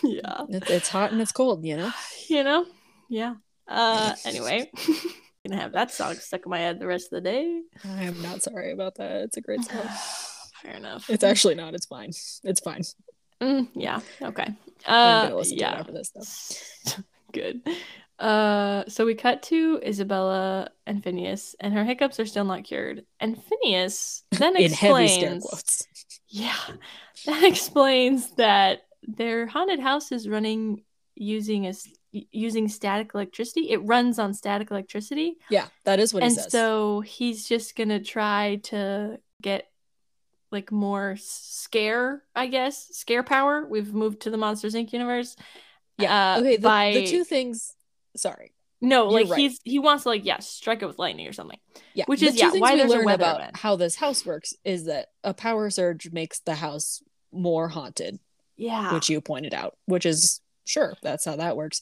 [0.04, 0.42] yeah.
[0.50, 1.66] It's, it's hot and it's cold.
[1.66, 1.92] You know.
[2.30, 2.66] you know
[3.10, 3.34] yeah
[3.68, 4.72] uh anyway
[5.46, 8.20] gonna have that song stuck in my head the rest of the day I am
[8.22, 9.24] not sorry about that.
[9.24, 9.82] It's a great song.
[10.64, 11.74] fair enough It's actually not.
[11.76, 12.12] It's fine.
[12.44, 12.82] It's fine.
[13.42, 14.48] Mm, yeah okay.
[14.86, 15.80] Uh gonna listen to it yeah.
[15.80, 17.00] after this
[17.32, 17.62] good.
[18.20, 23.06] Uh so we cut to isabella and phineas and her hiccups are still not cured.
[23.20, 25.46] And phineas then In explains
[26.30, 26.56] yeah
[27.26, 30.84] that explains that their haunted house is running
[31.16, 31.74] using a
[32.14, 33.72] using static electricity.
[33.72, 35.38] It runs on static electricity.
[35.50, 36.52] Yeah, that is what he and says.
[36.52, 39.68] so he's just gonna try to get
[40.54, 45.36] like more scare i guess scare power we've moved to the monsters inc universe
[45.98, 46.36] yeah.
[46.36, 46.56] uh, okay.
[46.58, 47.74] The, by the two things.
[48.16, 48.54] Sorry.
[48.82, 49.40] no you're like right.
[49.40, 51.60] he's he wants to like yeah strike it with lightning or something
[51.94, 53.58] Yeah, Which the is, yeah, why we learn about event.
[53.58, 57.02] how this house works is that a power surge makes the house
[57.32, 58.20] more haunted,
[58.56, 61.82] yeah which you pointed out, which is sure that's how that works.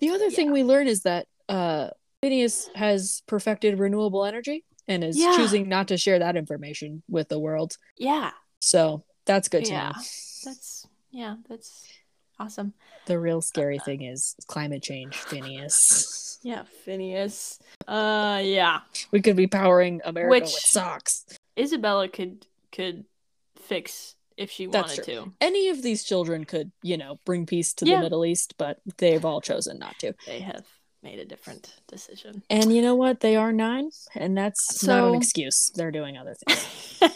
[0.00, 1.88] The other thing we learn is that uh
[2.22, 5.36] Phineas has perfected renewable energy and is Yeah.
[5.36, 7.76] choosing not to share that information with the world.
[7.98, 8.30] yeah
[8.60, 10.02] So that's good to yeah know.
[10.44, 11.86] that's yeah that's
[12.38, 12.74] awesome
[13.06, 16.38] The real scary thing is climate change, Phineas.
[16.42, 18.80] yeah phineas uh yeah
[19.12, 21.24] we could be powering America Which- with socks.
[21.58, 23.04] isabella could could
[23.60, 25.24] fix if she That's wanted true.
[25.26, 27.96] to any of these children could, you know, bring peace to Yeah.
[27.96, 30.14] the Middle East, but they've all chosen not to.
[30.26, 30.64] they have
[31.02, 33.20] made a different decision And you know what?
[33.20, 35.70] They are nine, and that's not an excuse.
[35.74, 37.00] They're doing other things.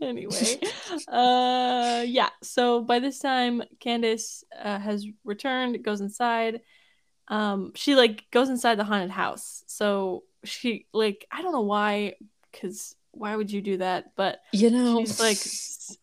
[0.00, 0.60] anyway,
[1.08, 2.30] uh, yeah.
[2.42, 6.60] So by this time, Candace uh, has returned, goes inside.
[7.28, 9.64] Um, she like goes inside the haunted house.
[9.66, 12.14] So she like I don't know why,
[12.50, 14.12] because why would you do that?
[14.16, 15.38] But You know, she's like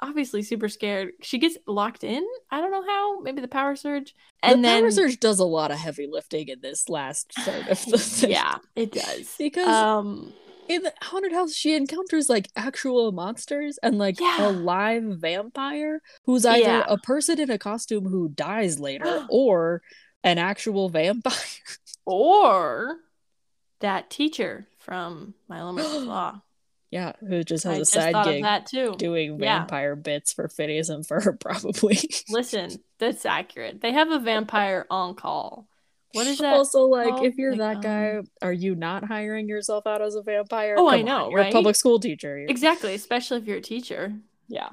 [0.02, 1.12] obviously super scared.
[1.22, 2.26] She gets locked in.
[2.52, 3.20] I don't know how.
[3.22, 4.14] Maybe the power surge.
[4.44, 7.68] And the then power surge does a lot of heavy lifting in this last third
[7.68, 8.32] of the thing.
[8.32, 9.36] yeah, it does.
[9.38, 10.34] because Um,
[10.68, 14.48] in the haunted house, she encounters like actual monsters and like Yeah.
[14.48, 16.86] a live vampire who's either Yeah.
[16.88, 19.82] a person in a costume who dies later or
[20.24, 21.34] an actual vampire.
[22.06, 22.98] or
[23.80, 26.42] that teacher from My Law.
[26.92, 28.96] Yeah, who just has I a just side gig that too.
[28.98, 29.60] doing Yeah.
[29.60, 32.00] vampire bits for Phineas and Ferb, probably.
[32.30, 33.82] Listen, that's accurate.
[33.82, 35.68] They have a vampire on call.
[36.14, 36.54] What is that?
[36.56, 37.26] Also, like, called?
[37.28, 40.74] if you're Like, that guy, um, are you not hiring yourself out as a vampire?
[40.80, 41.54] Oh, I Come on, know, You're a right?
[41.54, 42.36] public school teacher.
[42.40, 44.16] You're- exactly, especially if you're a teacher.
[44.48, 44.70] Yeah,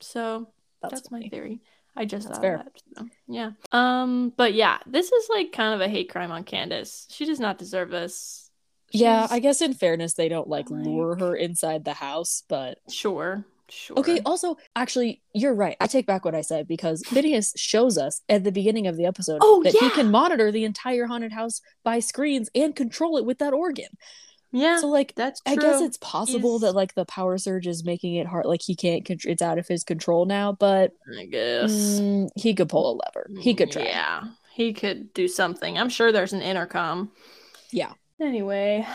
[0.00, 0.50] So
[0.80, 1.60] that's, that's, my theory.
[1.96, 2.54] I just That's thought fair.
[2.58, 2.72] of that.
[2.98, 3.50] so, yeah.
[3.72, 4.32] Um.
[4.36, 7.08] But yeah, this is like kind of a hate crime on Candace.
[7.10, 8.45] She does not deserve this.
[9.00, 13.44] Yeah, I guess in fairness, they don't like lure her inside the house, but Sure.
[13.68, 13.98] Sure.
[13.98, 14.20] okay.
[14.24, 15.76] Also, actually, you're right.
[15.80, 19.06] I take back what I said because Phineas shows us at the beginning of the
[19.06, 23.24] episode Oh, that he can monitor the entire haunted house by screens and control it
[23.24, 23.88] with that organ.
[24.52, 24.78] Yeah.
[24.80, 25.54] So, like, that's true.
[25.54, 28.46] I guess it's possible He's- that like the power surge is making it hard.
[28.46, 29.04] Like he can't.
[29.04, 30.52] Contr- it's out of his control now.
[30.52, 31.72] But I guess.
[31.72, 33.28] mm, he could pull a lever.
[33.40, 33.82] He could try.
[33.82, 34.22] Yeah.
[34.54, 35.76] He could do something.
[35.76, 37.10] I'm sure there's an intercom.
[37.72, 37.92] Yeah.
[38.20, 38.86] Anyway,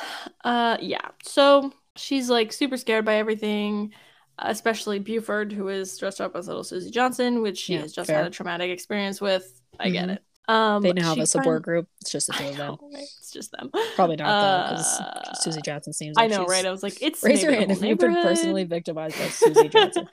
[0.43, 1.09] uh yeah.
[1.23, 3.93] So she's like super scared by everything,
[4.39, 8.07] especially Buford, who is dressed up as little Susie Johnson, which she Yeah, has just
[8.07, 8.17] fair.
[8.17, 9.61] had a traumatic experience with.
[9.79, 10.13] I get Mhm.
[10.13, 10.23] it.
[10.47, 11.87] Um They now have a support group.
[12.01, 12.77] It's just the two of them.
[12.81, 13.03] right?
[13.19, 13.69] It's just them.
[13.95, 16.17] Probably not though, Uh, because Susie Johnson seems.
[16.17, 16.65] I know, right?
[16.65, 20.07] I was like, it's Raise your hand if you've been personally victimized by Susie Johnson.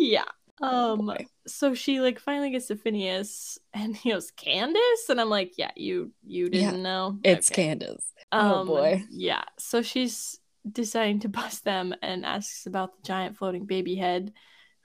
[0.00, 0.24] yeah.
[0.60, 1.26] Um boy.
[1.46, 5.08] so she like finally gets to Phineas and he goes, Candace?
[5.08, 7.18] And I'm like, Yeah, you you didn't know.
[7.24, 7.64] It's Okay.
[7.64, 8.12] Candace.
[8.32, 9.02] Oh, Um, boy.
[9.10, 9.44] Yeah.
[9.58, 10.38] So she's
[10.70, 14.32] deciding to bust them and asks about the giant floating baby head,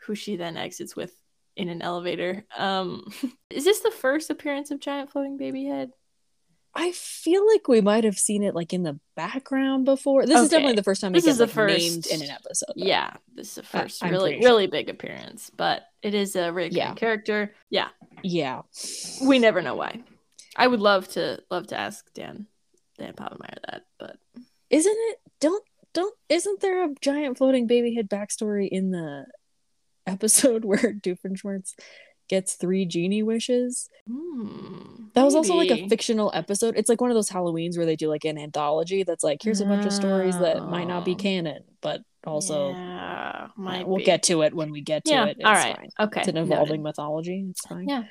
[0.05, 1.13] who she then exits with
[1.55, 2.45] in an elevator.
[2.57, 3.05] Um
[3.49, 5.91] is this the first appearance of giant floating baby head?
[6.75, 10.25] I feel like we might have seen it like in the background before.
[10.25, 12.73] This is definitely the first time This is the like, first- named in an episode.
[12.77, 12.85] though.
[12.85, 14.43] Yeah, this is the first really sure.
[14.49, 16.93] really big appearance, but it is a recurring Yeah.
[16.93, 17.55] character.
[17.69, 17.89] Yeah,
[18.23, 18.61] Yeah.
[19.23, 20.03] we never know why.
[20.55, 22.45] I would love to love to ask Dan
[22.97, 24.17] Dan Povenmire that, but
[24.69, 25.17] Isn't it?
[25.39, 25.63] Don't
[25.93, 26.15] don't.
[26.29, 29.25] Isn't there a giant floating baby head backstory in the
[30.05, 31.73] episode where Doofenshmirtz
[32.29, 33.89] gets three genie wishes?
[34.07, 36.75] hmm, That was also like a fictional episode.
[36.77, 39.61] It's like one of those Halloweens where they do like an anthology that's like here's
[39.61, 44.23] a bunch of stories that might not be canon, but also yeah, uh, we'll get
[44.23, 45.25] to it when we get to yeah.
[45.25, 45.37] it.
[45.39, 45.89] It's all right, fine.
[45.99, 46.51] okay, It's an noted.
[46.53, 47.47] evolving mythology.
[47.49, 47.87] It's fine.
[47.87, 48.03] Yeah.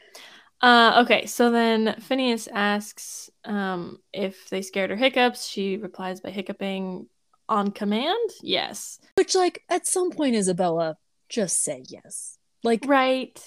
[0.61, 5.47] Uh, okay, so then Phineas asks um, if they scared her hiccups.
[5.47, 7.07] She replies by hiccuping
[7.49, 8.31] on command.
[8.43, 8.99] Yes.
[9.15, 10.97] Which like at some point, Isabella,
[11.29, 12.39] just say yes.
[12.65, 13.41] Like Right.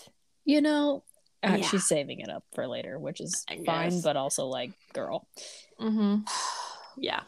[0.45, 1.03] You know,
[1.43, 1.65] uh, Yeah.
[1.67, 5.27] she's saving it up for later, which is fine, but also like, girl.
[5.79, 6.21] Mm-hmm.
[6.97, 7.21] Yeah.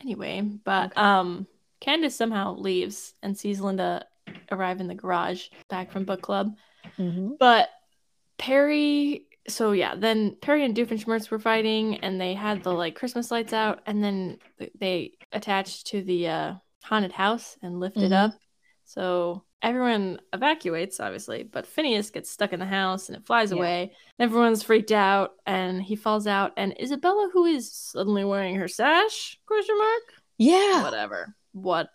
[0.00, 1.46] Anyway, but um,
[1.80, 4.06] Candace somehow leaves and sees Linda
[4.50, 6.56] arrive in the garage back from book club.
[6.98, 7.38] Mhm.
[7.38, 7.68] But
[8.38, 13.30] Perry, so yeah, then Perry and Doofenshmirtz were fighting, and they had the like Christmas
[13.30, 14.38] lights out, and then
[14.78, 18.24] they attached to the uh, haunted house and lifted Mhm.
[18.24, 18.32] up.
[18.84, 23.58] So everyone evacuates, obviously, but Phineas gets stuck in the house and it flies Yeah.
[23.58, 23.92] away.
[24.18, 26.52] Everyone's freaked out, and he falls out.
[26.56, 29.38] And Isabella, who is suddenly wearing her sash?
[29.46, 30.02] Question mark
[30.38, 30.82] Yeah.
[30.82, 31.90] whatever what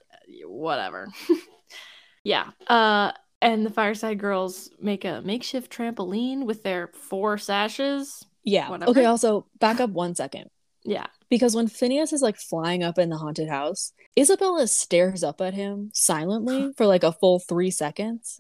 [0.46, 1.08] whatever
[2.24, 3.12] yeah uh
[3.42, 8.70] and the fireside girls make a makeshift trampoline with their four sashes Yeah.
[8.70, 8.92] Whatever.
[8.92, 10.50] Okay, also back up one second.
[10.86, 15.42] Yeah Because when Phineas is like flying up in the haunted house, Isabella stares up
[15.42, 18.38] at him silently for like a full three seconds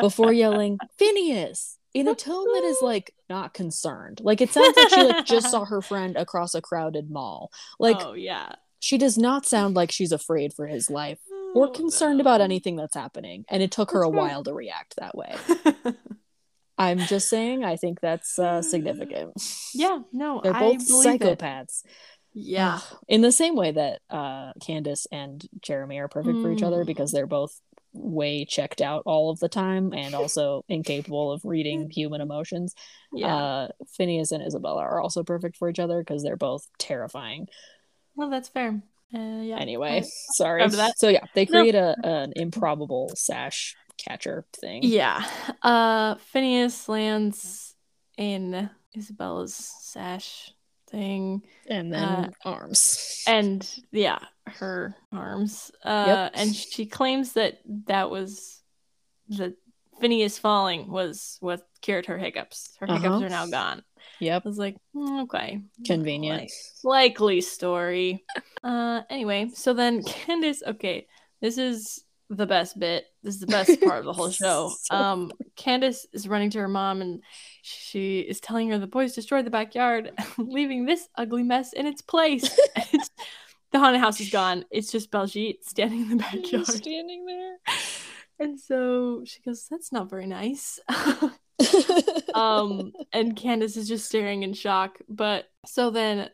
[0.00, 4.20] before yelling, Phineas, in a tone that is like not concerned.
[4.22, 7.50] Like it sounds like she like just saw her friend across a crowded mall.
[7.78, 11.20] Like oh yeah she does not sound like she's afraid for his life
[11.54, 12.22] or Oh, concerned no.
[12.22, 13.44] about anything that's happening.
[13.48, 15.36] And it took her a while to react that way.
[16.78, 19.32] I'm just saying, I think that's uh, significant.
[19.74, 21.38] yeah no They're I both believe it.
[21.38, 21.82] psychopaths.
[22.34, 26.82] yeah In the same way that uh, Candace and Jeremy are perfect for each other
[26.84, 26.86] Mm.
[26.86, 27.60] because they're both
[27.94, 32.74] way checked out all of the time and also incapable of reading human emotions.
[33.14, 37.48] yeah Uh, Phineas and Isabella are also perfect for each other because they're both terrifying.
[38.16, 38.82] well that's fair
[39.14, 40.02] uh, yeah Anyway,
[40.32, 40.66] sorry.
[40.96, 41.50] So yeah, they No.
[41.60, 44.82] create a an improbable sash catcher thing.
[44.84, 45.24] Yeah.
[45.62, 47.74] Uh Phineas lands
[48.18, 50.52] in Isabella's sash
[50.90, 51.42] thing.
[51.68, 53.24] And then Uh, arms.
[53.26, 55.70] And yeah, her arms.
[55.84, 58.62] Uh and she claims that that was
[59.28, 59.54] the
[60.00, 62.76] Phineas falling was what cured her hiccups.
[62.80, 63.24] Her hiccups Uh-huh.
[63.24, 63.82] are now gone.
[64.18, 64.42] Yep.
[64.44, 65.62] I was like, "Mm, okay.
[65.86, 66.40] Convenient.
[66.42, 66.50] Like-
[66.82, 68.24] likely story.
[68.64, 71.06] uh anyway, so then Candace, okay,
[71.40, 72.04] this is
[72.36, 73.06] the best bit.
[73.22, 74.72] This is the best part of the whole show.
[74.80, 77.22] So um Candace is running to her mom and
[77.62, 82.02] she is telling her the boys destroyed the backyard, leaving this ugly mess in its
[82.02, 82.58] place.
[82.76, 83.10] it's
[83.70, 84.64] the haunted house is gone.
[84.70, 86.66] It's just Baljeet standing in the backyard.
[86.66, 87.56] standing there.
[88.38, 90.80] And so she goes, That's not very nice.
[92.34, 94.98] um, and Candace is just staring in shock.
[95.08, 96.28] But so then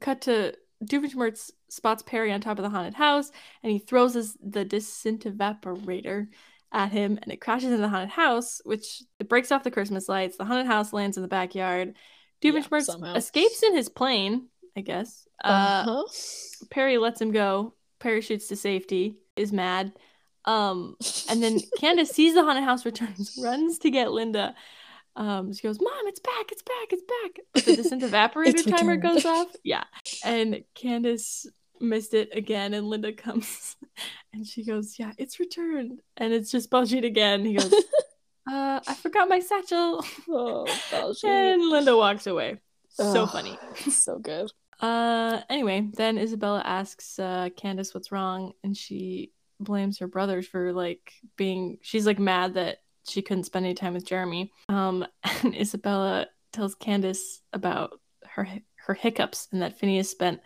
[0.00, 0.54] cut to
[0.84, 3.30] Doofenshmirtz spots Perry on top of the haunted house
[3.62, 6.28] and he throws his, the disintevaporator
[6.72, 10.08] at him and it crashes into the haunted house, which it breaks off the Christmas
[10.08, 10.36] lights.
[10.36, 11.94] The haunted house lands in the backyard.
[12.42, 13.14] Doofenshmirtz somehow.
[13.14, 15.26] escapes in his plane, I guess.
[15.44, 16.66] Uh, Uh-huh.
[16.70, 17.74] Perry lets him go.
[18.00, 19.18] Parachutes to safety.
[19.36, 19.92] Is mad.
[20.44, 20.96] Um,
[21.30, 24.54] and then Candace sees the haunted house returns, runs to get Linda.
[25.16, 26.50] Um, she goes, "Mom, it's back!
[26.50, 26.92] It's back!
[26.92, 29.48] It's back!" The disintevaporator evaporator timer goes off.
[29.64, 29.84] Yeah,
[30.24, 31.46] and Candace
[31.80, 33.76] missed it again, and Linda comes,
[34.32, 37.44] and she goes, "Yeah, it's returned," and it's just Baljeet again.
[37.44, 37.72] He goes,
[38.50, 40.66] "Uh, I forgot my satchel," oh,
[41.24, 42.60] and Linda walks away.
[42.88, 43.58] So funny.
[43.90, 44.50] so good.
[44.80, 50.72] Uh, anyway, then Isabella asks uh, Candace what's wrong, and she blames her brothers for
[50.72, 51.78] like being.
[51.82, 52.78] She's like mad that
[53.08, 54.52] she couldn't spend any time with Jeremy.
[54.68, 55.04] Um,
[55.42, 58.46] and Isabella tells Candace about her
[58.86, 60.40] her hiccups and that Phineas spent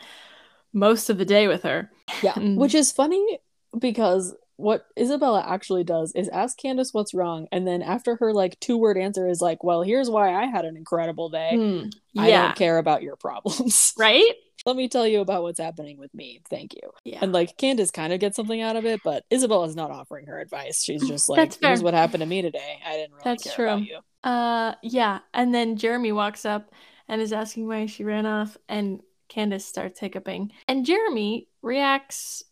[0.72, 1.90] most of the day with her.
[2.22, 3.38] Yeah, And- which is funny
[3.78, 8.58] because what Isabella actually does is ask Candace what's wrong, and then after her like
[8.60, 11.50] two word answer is like, "Well, here's why I had an incredible day.
[11.54, 13.92] Hmm, I don't care about your problems.
[13.98, 14.32] right.
[14.64, 16.40] Let me tell you about what's happening with me.
[16.48, 19.76] Thank you." Yeah, And like Candace kind of gets something out of it, but Isabella's
[19.76, 20.82] not offering her advice.
[20.82, 22.80] She's just like, That's "Here's what happened to me today.
[22.84, 23.86] I didn't really That's care about true.
[23.86, 26.70] you." Uh, yeah, and then Jeremy walks up
[27.08, 32.42] and is asking why she ran off, and Candace starts hiccuping, and Jeremy reacts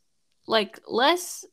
[0.46, 1.44] like less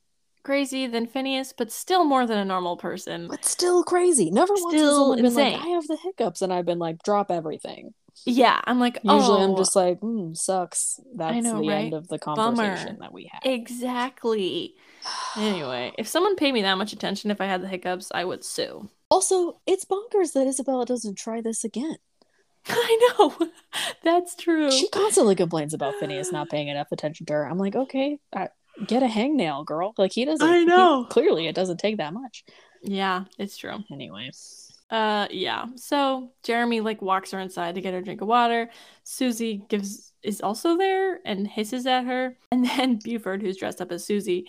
[0.43, 3.27] crazy than Phineas, but still more than a normal person.
[3.27, 4.29] But still crazy.
[4.31, 7.31] Never once has Still been like, "I have the hiccups," and I've been like, "Drop
[7.31, 7.93] everything."
[8.25, 11.85] Yeah, I'm like, Usually, I'm oh, just like, mm, "Sucks." That's know, the right?
[11.85, 12.77] end of the Bummer.
[12.77, 13.41] conversation that we had.
[13.43, 14.75] exactly.
[15.35, 18.43] Anyway, if someone paid me that much attention, if I had the hiccups, I would
[18.43, 18.89] sue.
[19.09, 21.97] Also, it's bonkers that Isabella doesn't try this again.
[22.67, 23.35] I know,
[24.03, 24.71] that's true.
[24.71, 27.43] She constantly complains about Phineas not paying enough attention to her.
[27.49, 28.47] I'm like, okay, uh,
[28.87, 29.93] get a hangnail, girl.
[29.97, 30.47] Like he doesn't.
[30.47, 31.05] I he- know.
[31.09, 32.43] clearly, it doesn't take that much.
[32.83, 33.77] Yeah, it's true.
[33.91, 34.31] Anyway,
[34.89, 35.65] Uh yeah.
[35.75, 38.69] So Jeremy like walks her inside to get her a drink of water.
[39.03, 42.37] Susie gives is also there and hisses at her.
[42.51, 44.45] And then Buford, who's dressed up as Susie,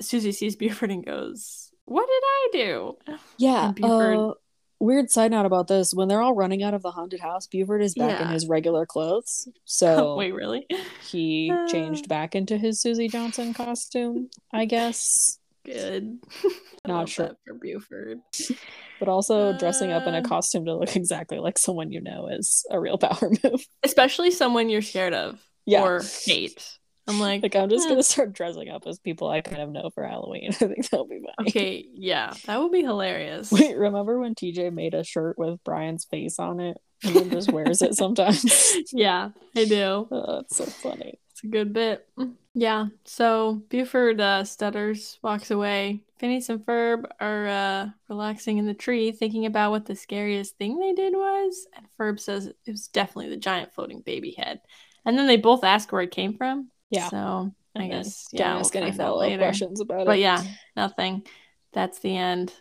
[0.00, 2.96] Susie sees Buford and goes, What did I do?
[3.38, 3.66] yeah.
[3.66, 4.34] And Buford- uh,
[4.82, 7.82] weird side note about this: when they're all running out of the haunted house, Buford
[7.82, 9.48] is back in his regular clothes.
[9.64, 10.66] So Wait, really?
[11.10, 11.66] he Uh.
[11.68, 15.38] changed back into his Susie Johnson costume, I guess.
[15.64, 16.18] Good.
[16.86, 17.36] Not sure.
[17.46, 18.20] for Buford.
[18.98, 20.22] But also dressing up in a Uh.
[20.22, 23.64] costume to look exactly like someone you know is a real power move.
[23.82, 25.82] Especially someone you're scared of Yeah.
[25.82, 26.78] or hate.
[27.06, 29.70] I'm like, Like I'm just "Hmm, gonna start dressing up as people I kind of
[29.70, 30.48] know for Halloween.
[30.50, 31.48] I think that'll be funny.
[31.50, 33.50] Okay, yeah, that would be hilarious.
[33.50, 37.52] Wait, remember when TJ made a shirt with Brian's face on it and then just
[37.52, 38.76] wears it sometimes?
[38.92, 40.08] yeah, I do.
[40.12, 41.18] Oh, it's so funny.
[41.32, 42.06] It's a good bit.
[42.54, 42.86] Yeah.
[43.04, 46.04] So Buford uh, stutters, walks away.
[46.18, 50.78] Phineas and Ferb are uh, relaxing in the tree, thinking about what the scariest thing
[50.78, 51.66] they did was.
[51.74, 54.60] And Ferb says it was definitely the giant floating baby head.
[55.04, 56.68] And then they both ask where it came from.
[56.92, 57.08] Yeah.
[57.08, 59.38] So I And guess yeah, ask we'll any follow up later.
[59.42, 60.06] questions about it.
[60.06, 60.42] But yeah,
[60.76, 61.26] nothing.
[61.72, 62.52] That's the end.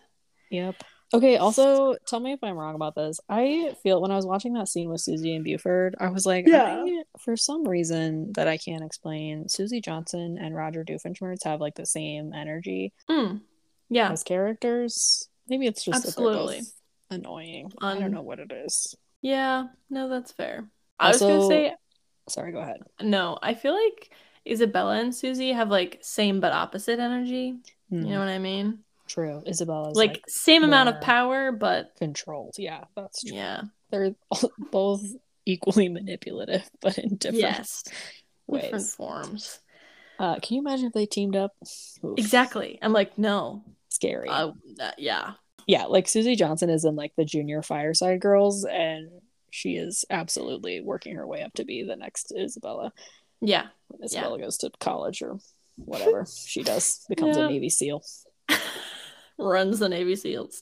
[0.50, 0.76] Yep.
[1.14, 3.20] Okay, also tell me if I'm wrong about this.
[3.28, 6.48] I feel when I was watching that scene with Susie and Buford, I was like,
[6.48, 6.84] Yeah.
[6.86, 11.76] I- for some reason that I can't explain, Susie Johnson and Roger Doofenshmirtz have like
[11.76, 13.42] the same energy Mm.
[13.90, 14.10] Yeah.
[14.14, 15.28] as characters.
[15.50, 16.62] Maybe it's just Absolutely.
[17.10, 17.74] annoying.
[17.82, 18.96] I don't know what it is.
[19.22, 19.66] Yeah.
[19.90, 20.70] No, that's fair.
[20.98, 21.76] I was gonna say
[22.30, 22.82] Sorry, go ahead.
[23.02, 23.38] no.
[23.42, 24.12] I feel like
[24.48, 27.56] Isabella and Susie have like same but opposite energy.
[27.90, 28.80] You Hmm, know what I mean?
[29.08, 29.44] True.
[29.46, 32.56] Isabella's Like, like, same amount of power, but controlled.
[32.58, 33.36] Yeah, that's true.
[33.36, 33.62] yeah.
[33.90, 34.16] They're
[34.72, 35.04] both
[35.46, 37.84] equally manipulative, but in different Yes.
[38.52, 39.60] Different forms.
[40.20, 41.52] Uh, can you imagine if they teamed up?
[42.06, 42.78] Oof, Exactly.
[42.82, 43.64] I'm like, no.
[43.90, 44.30] Scary.
[44.30, 44.52] Uh,
[44.98, 45.34] yeah.
[45.68, 49.10] yeah, like Susie Johnson is in like the junior Fireside Girls, and
[49.52, 52.92] she is absolutely working her way up to be the next Isabella.
[53.42, 53.68] Yeah.
[53.90, 55.38] When Isabella goes to college or
[55.76, 57.46] whatever she does, becomes Yeah.
[57.46, 58.04] a Navy SEAL.
[59.38, 60.62] Runs the Navy SEALs.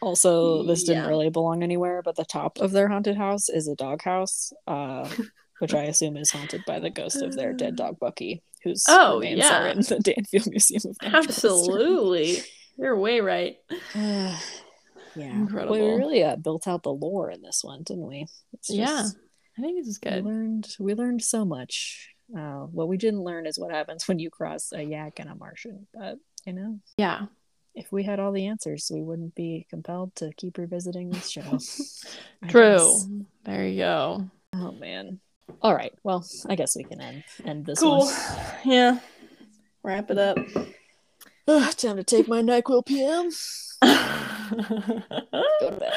[0.00, 1.08] Also, this didn't Yeah.
[1.08, 5.08] really belong anywhere, but the top of their haunted house is a doghouse, uh,
[5.58, 9.18] which I assume is haunted by the ghost of their dead dog Bucky, whose Oh,
[9.18, 9.64] remains yeah.
[9.64, 9.98] are in the
[10.32, 11.50] Danville Museum of Natural History.
[11.50, 12.38] Absolutely.
[12.78, 13.58] You're way right.
[15.20, 15.44] yeah.
[15.52, 18.26] Well, we really uh, built out the lore in this one, didn't we?
[18.52, 19.06] It's Yeah.
[19.58, 23.24] I think this is good We learned we learned so much Uh, what we didn't
[23.24, 25.86] learn is what happens when you cross a yak and a Martian.
[25.92, 27.26] But you know, Yeah.
[27.74, 31.42] if we had all the answers, we wouldn't be compelled to keep revisiting this show.
[32.48, 32.76] True.
[32.78, 33.08] guess.
[33.44, 34.30] There you go.
[34.54, 35.20] Oh man.
[35.62, 35.92] All right.
[36.04, 38.06] Well, I guess we can end end this Cool.
[38.06, 38.14] one.
[38.64, 38.98] Yeah.
[39.82, 40.38] Wrap it up.
[41.48, 43.30] Ugh, time to take my Nyquil PM.
[45.60, 45.92] Go to bed.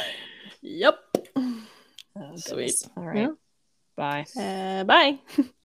[0.62, 0.99] yep.
[1.36, 2.76] Oh, Sweet.
[2.95, 3.18] All right.
[3.18, 3.30] Yeah.
[3.95, 4.26] Bye.
[4.38, 5.20] Uh, bye.